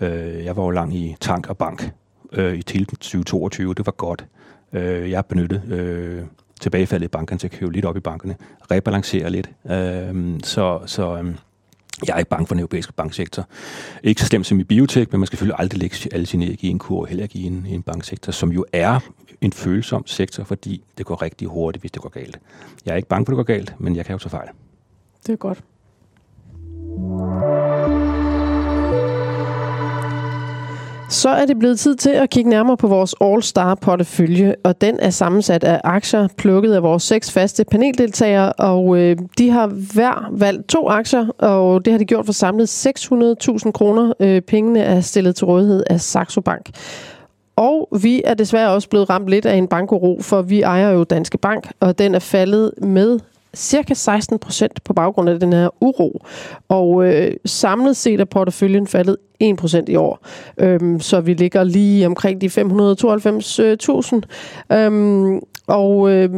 [0.00, 1.92] Øh, jeg var jo lang i tank og bank
[2.32, 3.74] øh, i til 2022.
[3.74, 4.26] Det var godt.
[4.72, 6.22] Øh, jeg har benyttet øh,
[6.60, 8.36] tilbagefaldet i bankerne til at købe lidt op i bankerne,
[8.70, 9.50] rebalancere lidt.
[9.70, 11.34] Øh, så så øh,
[12.06, 13.48] jeg er ikke bange for den europæiske banksektor.
[14.02, 16.64] Ikke så slemt som i biotech, men man skal selvfølgelig aldrig lægge alle sine æg
[16.64, 19.00] i en kur, heller ikke i en, i en banksektor, som jo er
[19.40, 22.38] en følsom sektor, fordi det går rigtig hurtigt, hvis det går galt.
[22.86, 24.48] Jeg er ikke bange for, at det går galt, men jeg kan jo tage fejl.
[25.26, 25.62] Det er godt.
[31.12, 34.98] Så er det blevet tid til at kigge nærmere på vores All-Star portefølje, og den
[35.00, 40.28] er sammensat af aktier, plukket af vores seks faste paneldeltagere, og øh, de har hver
[40.30, 44.12] valgt to aktier, og det har de gjort for samlet 600.000 kroner.
[44.20, 46.70] Øh, pengene er stillet til rådighed af Saxo Bank.
[47.56, 51.04] Og vi er desværre også blevet ramt lidt af en bankoro, for vi ejer jo
[51.04, 53.18] Danske Bank, og den er faldet med
[53.56, 56.24] cirka 16 procent på baggrund af den her uro.
[56.68, 60.26] Og øh, samlet set er porteføljen faldet 1 procent i år.
[60.58, 62.54] Øhm, så vi ligger lige omkring de 592.000.
[64.70, 66.30] Øh, øhm, og øh,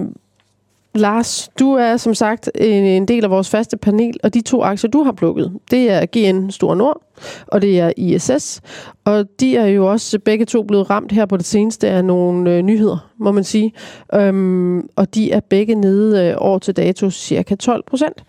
[0.95, 4.62] Lars, du er som sagt en, en del af vores faste panel, og de to
[4.62, 7.03] aktier, du har plukket, det er GN Stor Nord,
[7.47, 8.61] og det er ISS.
[9.05, 12.51] Og de er jo også begge to blevet ramt her på det seneste af nogle
[12.51, 13.72] øh, nyheder, må man sige.
[14.14, 18.24] Øhm, og de er begge nede øh, år til dato cirka 12 procent.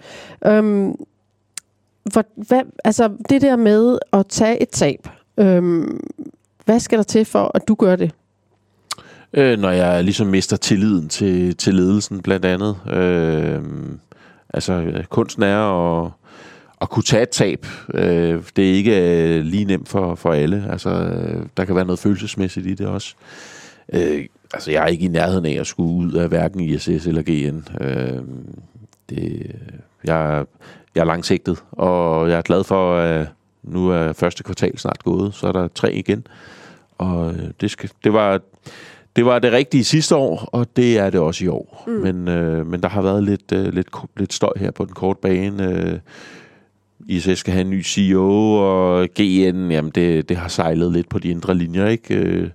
[0.45, 0.95] Øhm,
[2.13, 5.07] for, hvad, altså det der med at tage et tab,
[5.38, 5.99] øhm,
[6.66, 8.11] hvad skal der til for, at du gør det?
[9.36, 12.77] Øh, når jeg ligesom mister tilliden til, til ledelsen blandt andet.
[12.93, 13.61] Øh,
[14.53, 16.11] altså kunsten er at,
[16.81, 17.65] at kunne tage et tab.
[17.93, 20.67] Øh, det er ikke øh, lige nemt for, for alle.
[20.69, 20.89] Altså,
[21.57, 23.15] der kan være noget følelsesmæssigt i det også.
[23.93, 27.21] Øh, altså, jeg er ikke i nærheden af at skulle ud af hverken ISS eller
[27.21, 27.83] GN.
[27.83, 28.21] Øh,
[29.09, 29.51] det,
[30.03, 30.45] jeg,
[30.95, 33.27] jeg er langsigtet, og jeg er glad for, at
[33.63, 36.27] nu er første kvartal snart gået, så er der tre igen.
[36.97, 38.41] Og øh, det, skal, det var
[39.16, 41.84] det var det rigtige sidste år, og det er det også i år.
[41.88, 41.93] Mm.
[41.93, 43.88] Men, øh, men der har været lidt, øh, lidt,
[44.18, 45.72] lidt støj her på den korte bane.
[45.72, 45.99] Øh,
[47.07, 51.20] ISS skal have en ny CEO, og GN, jamen det, det har sejlet lidt på
[51.20, 52.16] de indre linjer, ikke?
[52.16, 52.49] Øh,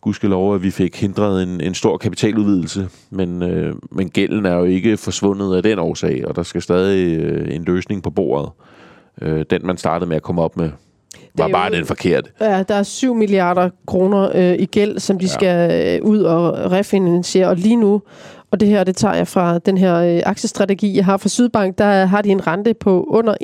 [0.00, 4.64] gudskelov, at vi fik hindret en, en stor kapitaludvidelse, men, øh, men gælden er jo
[4.64, 8.50] ikke forsvundet af den årsag, og der skal stadig øh, en løsning på bordet.
[9.22, 10.70] Øh, den, man startede med at komme op med,
[11.38, 12.30] var bare den forkerte.
[12.40, 15.30] Ja, der er 7 milliarder kroner øh, i gæld, som de ja.
[15.30, 17.48] skal øh, ud og refinansiere.
[17.48, 18.02] Og lige nu,
[18.50, 21.78] og det her, det tager jeg fra den her øh, aktiestrategi, jeg har fra Sydbank,
[21.78, 23.34] der har de en rente på under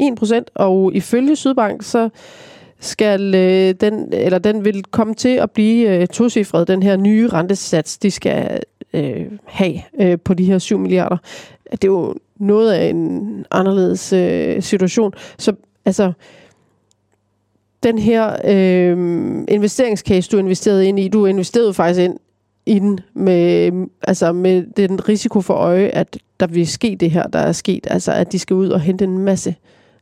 [0.41, 2.09] 1%, og ifølge Sydbank, så
[2.81, 7.29] skal øh, den, eller den vil komme til at blive øh, tocifret, den her nye
[7.29, 8.61] rentesats, de skal
[8.93, 11.17] øh, have øh, på de her 7 milliarder.
[11.73, 15.13] Det er jo noget af en anderledes øh, situation.
[15.39, 15.53] Så
[15.85, 16.13] altså,
[17.83, 18.99] den her øh,
[19.49, 22.19] investeringscase, du investerede ind i, du investerede faktisk ind
[22.67, 23.73] i den med,
[24.03, 27.87] altså med den risiko for øje, at der vil ske det her, der er sket,
[27.91, 29.55] altså at de skal ud og hente en masse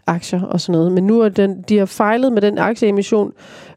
[0.06, 0.92] aktier og sådan noget.
[0.92, 3.32] Men nu er den, de har fejlet med den aktieemission.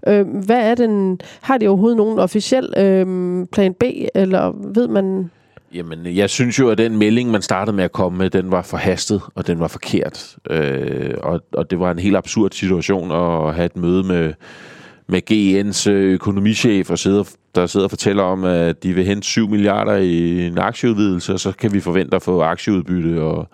[0.08, 1.20] Øh, hvad er den?
[1.41, 3.84] Har de overhovedet nogen officiel øh, plan B,
[4.16, 5.32] eller ved man...
[5.74, 8.61] Jamen, jeg synes jo, at den melding, man startede med at komme med, den var
[8.61, 10.36] forhastet, og den var forkert.
[10.49, 14.34] Øh, og, og det var en helt absurd situation at have et møde med,
[15.07, 19.28] med GN's øh, økonomichef, og sidde, der sidder og fortæller om, at de vil hente
[19.28, 23.47] 7 milliarder i en aktieudvidelse, og så kan vi forvente at få aktieudbytte og,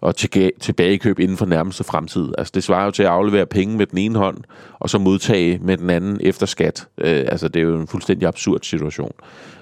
[0.00, 0.16] og
[0.60, 2.28] tilbagekøb inden for nærmeste fremtid.
[2.38, 4.38] Altså, det svarer jo til at aflevere penge med den ene hånd,
[4.78, 6.86] og så modtage med den anden efter skat.
[6.98, 9.12] Øh, altså, det er jo en fuldstændig absurd situation.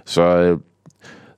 [0.05, 0.59] Så øh,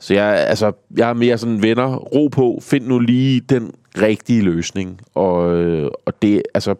[0.01, 4.43] så jeg, altså, jeg er mere sådan, venner, ro på, find nu lige den rigtige
[4.43, 5.01] løsning.
[5.15, 6.75] Og, øh, og det, altså,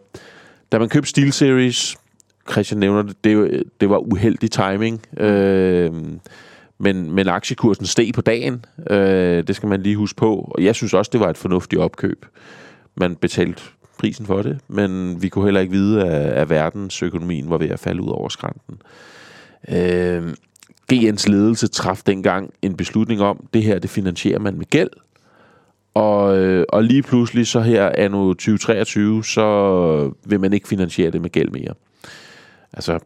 [0.71, 1.97] da man købte SteelSeries,
[2.51, 5.01] Christian nævner det, det, det var uheldig timing.
[5.17, 5.91] Øh,
[6.77, 8.65] men, men aktiekursen steg på dagen.
[8.89, 10.51] Øh, det skal man lige huske på.
[10.55, 12.25] Og jeg synes også, det var et fornuftigt opkøb.
[12.95, 13.61] Man betalte
[13.99, 17.79] prisen for det, men vi kunne heller ikke vide, at, at verdensøkonomien var ved at
[17.79, 18.81] falde ud over skrænten.
[19.69, 20.33] Øh,
[20.93, 24.89] GN's ledelse traf dengang en beslutning om, det her det finansierer man med gæld.
[25.93, 31.21] Og, øh, og lige pludselig så her anno 2023, så vil man ikke finansiere det
[31.21, 31.73] med gæld mere.
[32.73, 32.99] Altså,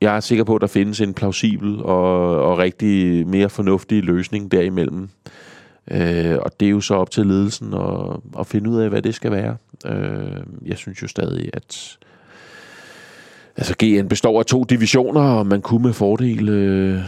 [0.00, 4.52] jeg er sikker på, at der findes en plausibel og, og rigtig mere fornuftig løsning
[4.52, 5.08] derimellem.
[5.90, 9.02] Øh, og det er jo så op til ledelsen at, at finde ud af, hvad
[9.02, 9.56] det skal være.
[9.86, 11.98] Øh, jeg synes jo stadig, at
[13.56, 17.00] altså GN består af to divisioner, og man kunne med fordel øh,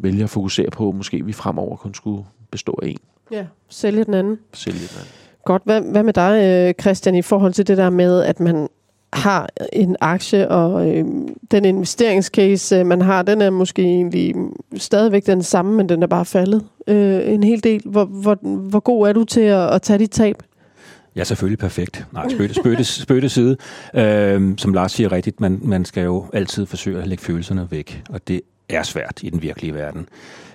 [0.00, 2.98] vælge at fokusere på, måske vi fremover kun skulle bestå af en.
[3.32, 4.38] Ja, sælge den anden.
[4.54, 5.12] Sælge den anden.
[5.44, 5.62] Godt.
[5.64, 8.68] Hvad, hvad med dig, øh, Christian, i forhold til det der med, at man
[9.12, 11.04] har en aktie, og øh,
[11.50, 14.34] den investeringscase, øh, man har, den er måske egentlig
[14.76, 17.82] stadigvæk den samme, men den er bare faldet øh, en hel del.
[17.84, 20.42] Hvor, hvor, hvor god er du til at, at tage dit tab?
[21.16, 22.06] Ja, selvfølgelig perfekt.
[22.12, 23.56] Nej, spøtte, spøtte, spøtte side.
[23.94, 28.02] Øhm, som Lars siger rigtigt, man, man skal jo altid forsøge at lægge følelserne væk,
[28.10, 30.08] og det er svært i den virkelige verden.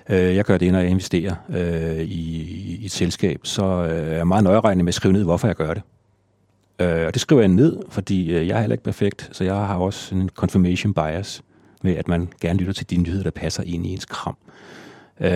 [0.08, 2.42] Øh, jeg gør det, når jeg investerer øh, i,
[2.80, 5.56] i et selskab, så øh, er jeg meget nøjeregnende med at skrive ned, hvorfor jeg
[5.56, 5.82] gør det.
[6.78, 9.54] Øh, og det skriver jeg ned, fordi øh, jeg er heller ikke perfekt, så jeg
[9.54, 11.42] har også en confirmation bias
[11.82, 14.36] med, at man gerne lytter til de nyheder, der passer ind i ens kram.
[15.20, 15.28] Øh,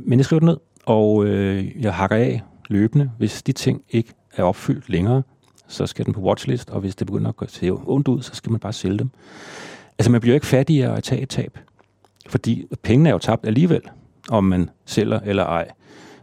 [0.00, 3.10] men jeg skriver det ned, og øh, jeg hakker af løbende.
[3.18, 5.22] Hvis de ting ikke er opfyldt længere,
[5.68, 8.50] så skal den på watchlist, og hvis det begynder at se ondt ud, så skal
[8.50, 9.10] man bare sælge dem.
[9.98, 11.58] Altså, man bliver ikke fattigere at tage et tab,
[12.28, 13.80] fordi pengene er jo tabt alligevel,
[14.28, 15.68] om man sælger eller ej.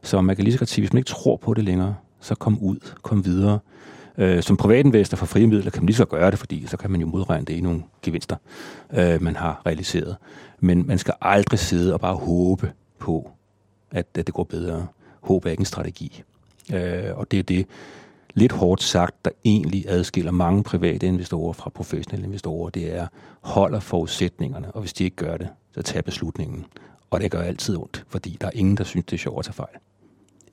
[0.03, 2.36] Så man kan lige så godt sige, hvis man ikke tror på det længere, så
[2.36, 3.59] kom ud, kom videre.
[4.18, 6.91] Øh, som privatinvestor for frie midler kan man lige så gøre det, fordi så kan
[6.91, 8.36] man jo modregne det i nogle gevinster,
[8.93, 10.16] øh, man har realiseret.
[10.59, 13.32] Men man skal aldrig sidde og bare håbe på,
[13.91, 14.88] at, at det går bedre.
[15.22, 16.24] Håb er ikke en strategi.
[16.74, 17.66] Øh, og det er det,
[18.36, 22.69] lidt hårdt sagt, der egentlig adskiller mange private investorer fra professionelle investorer.
[22.69, 23.07] Det er,
[23.41, 26.65] holder forudsætningerne, og hvis de ikke gør det, så tager beslutningen.
[27.11, 29.45] Og det gør altid ondt, fordi der er ingen, der synes, det er sjovt at
[29.45, 29.77] tage fejl.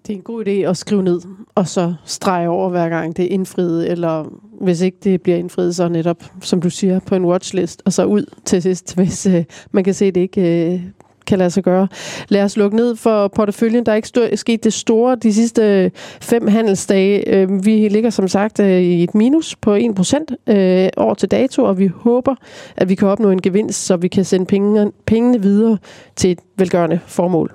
[0.07, 1.20] Det er en god idé at skrive ned,
[1.55, 4.24] og så strege over hver gang det er indfriet, eller
[4.61, 8.05] hvis ikke det bliver indfriet, så netop, som du siger, på en watchlist, og så
[8.05, 10.83] ud til sidst, hvis øh, man kan se, at det ikke øh,
[11.27, 11.89] kan lade sig gøre.
[12.29, 13.87] Lad os lukke ned for porteføljen.
[13.87, 17.29] Der er ikke sket det store de sidste øh, fem handelsdage.
[17.29, 21.64] Øh, vi ligger som sagt øh, i et minus på 1% øh, år til dato,
[21.64, 22.35] og vi håber,
[22.77, 25.79] at vi kan opnå en gevinst, så vi kan sende pengene videre
[26.16, 27.53] til et velgørende formål.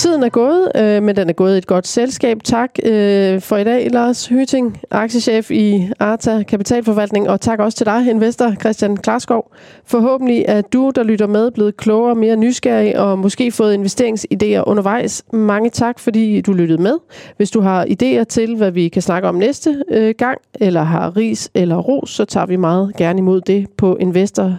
[0.00, 2.42] Tiden er gået, øh, men den er gået i et godt selskab.
[2.44, 7.86] Tak øh, for i dag, Lars Hyting, aktiechef i Arta Kapitalforvaltning, og tak også til
[7.86, 9.52] dig, investor Christian Klarskov.
[9.84, 15.24] Forhåbentlig er du, der lytter med, blevet klogere, mere nysgerrig og måske fået investeringsidéer undervejs.
[15.32, 16.98] Mange tak, fordi du lyttede med.
[17.36, 21.16] Hvis du har idéer til, hvad vi kan snakke om næste øh, gang, eller har
[21.16, 24.58] ris eller ros, så tager vi meget gerne imod det på investor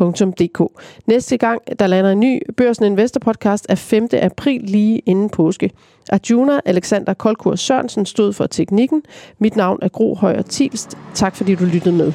[0.00, 0.62] www.børsen.dk.
[1.06, 4.08] Næste gang, der lander en ny Børsen Investor podcast er 5.
[4.12, 5.70] april lige inden påske.
[6.12, 9.02] Arjuna Alexander Kolkur Sørensen stod for teknikken.
[9.38, 10.98] Mit navn er Gro Højer Tilst.
[11.14, 12.12] Tak fordi du lyttede med.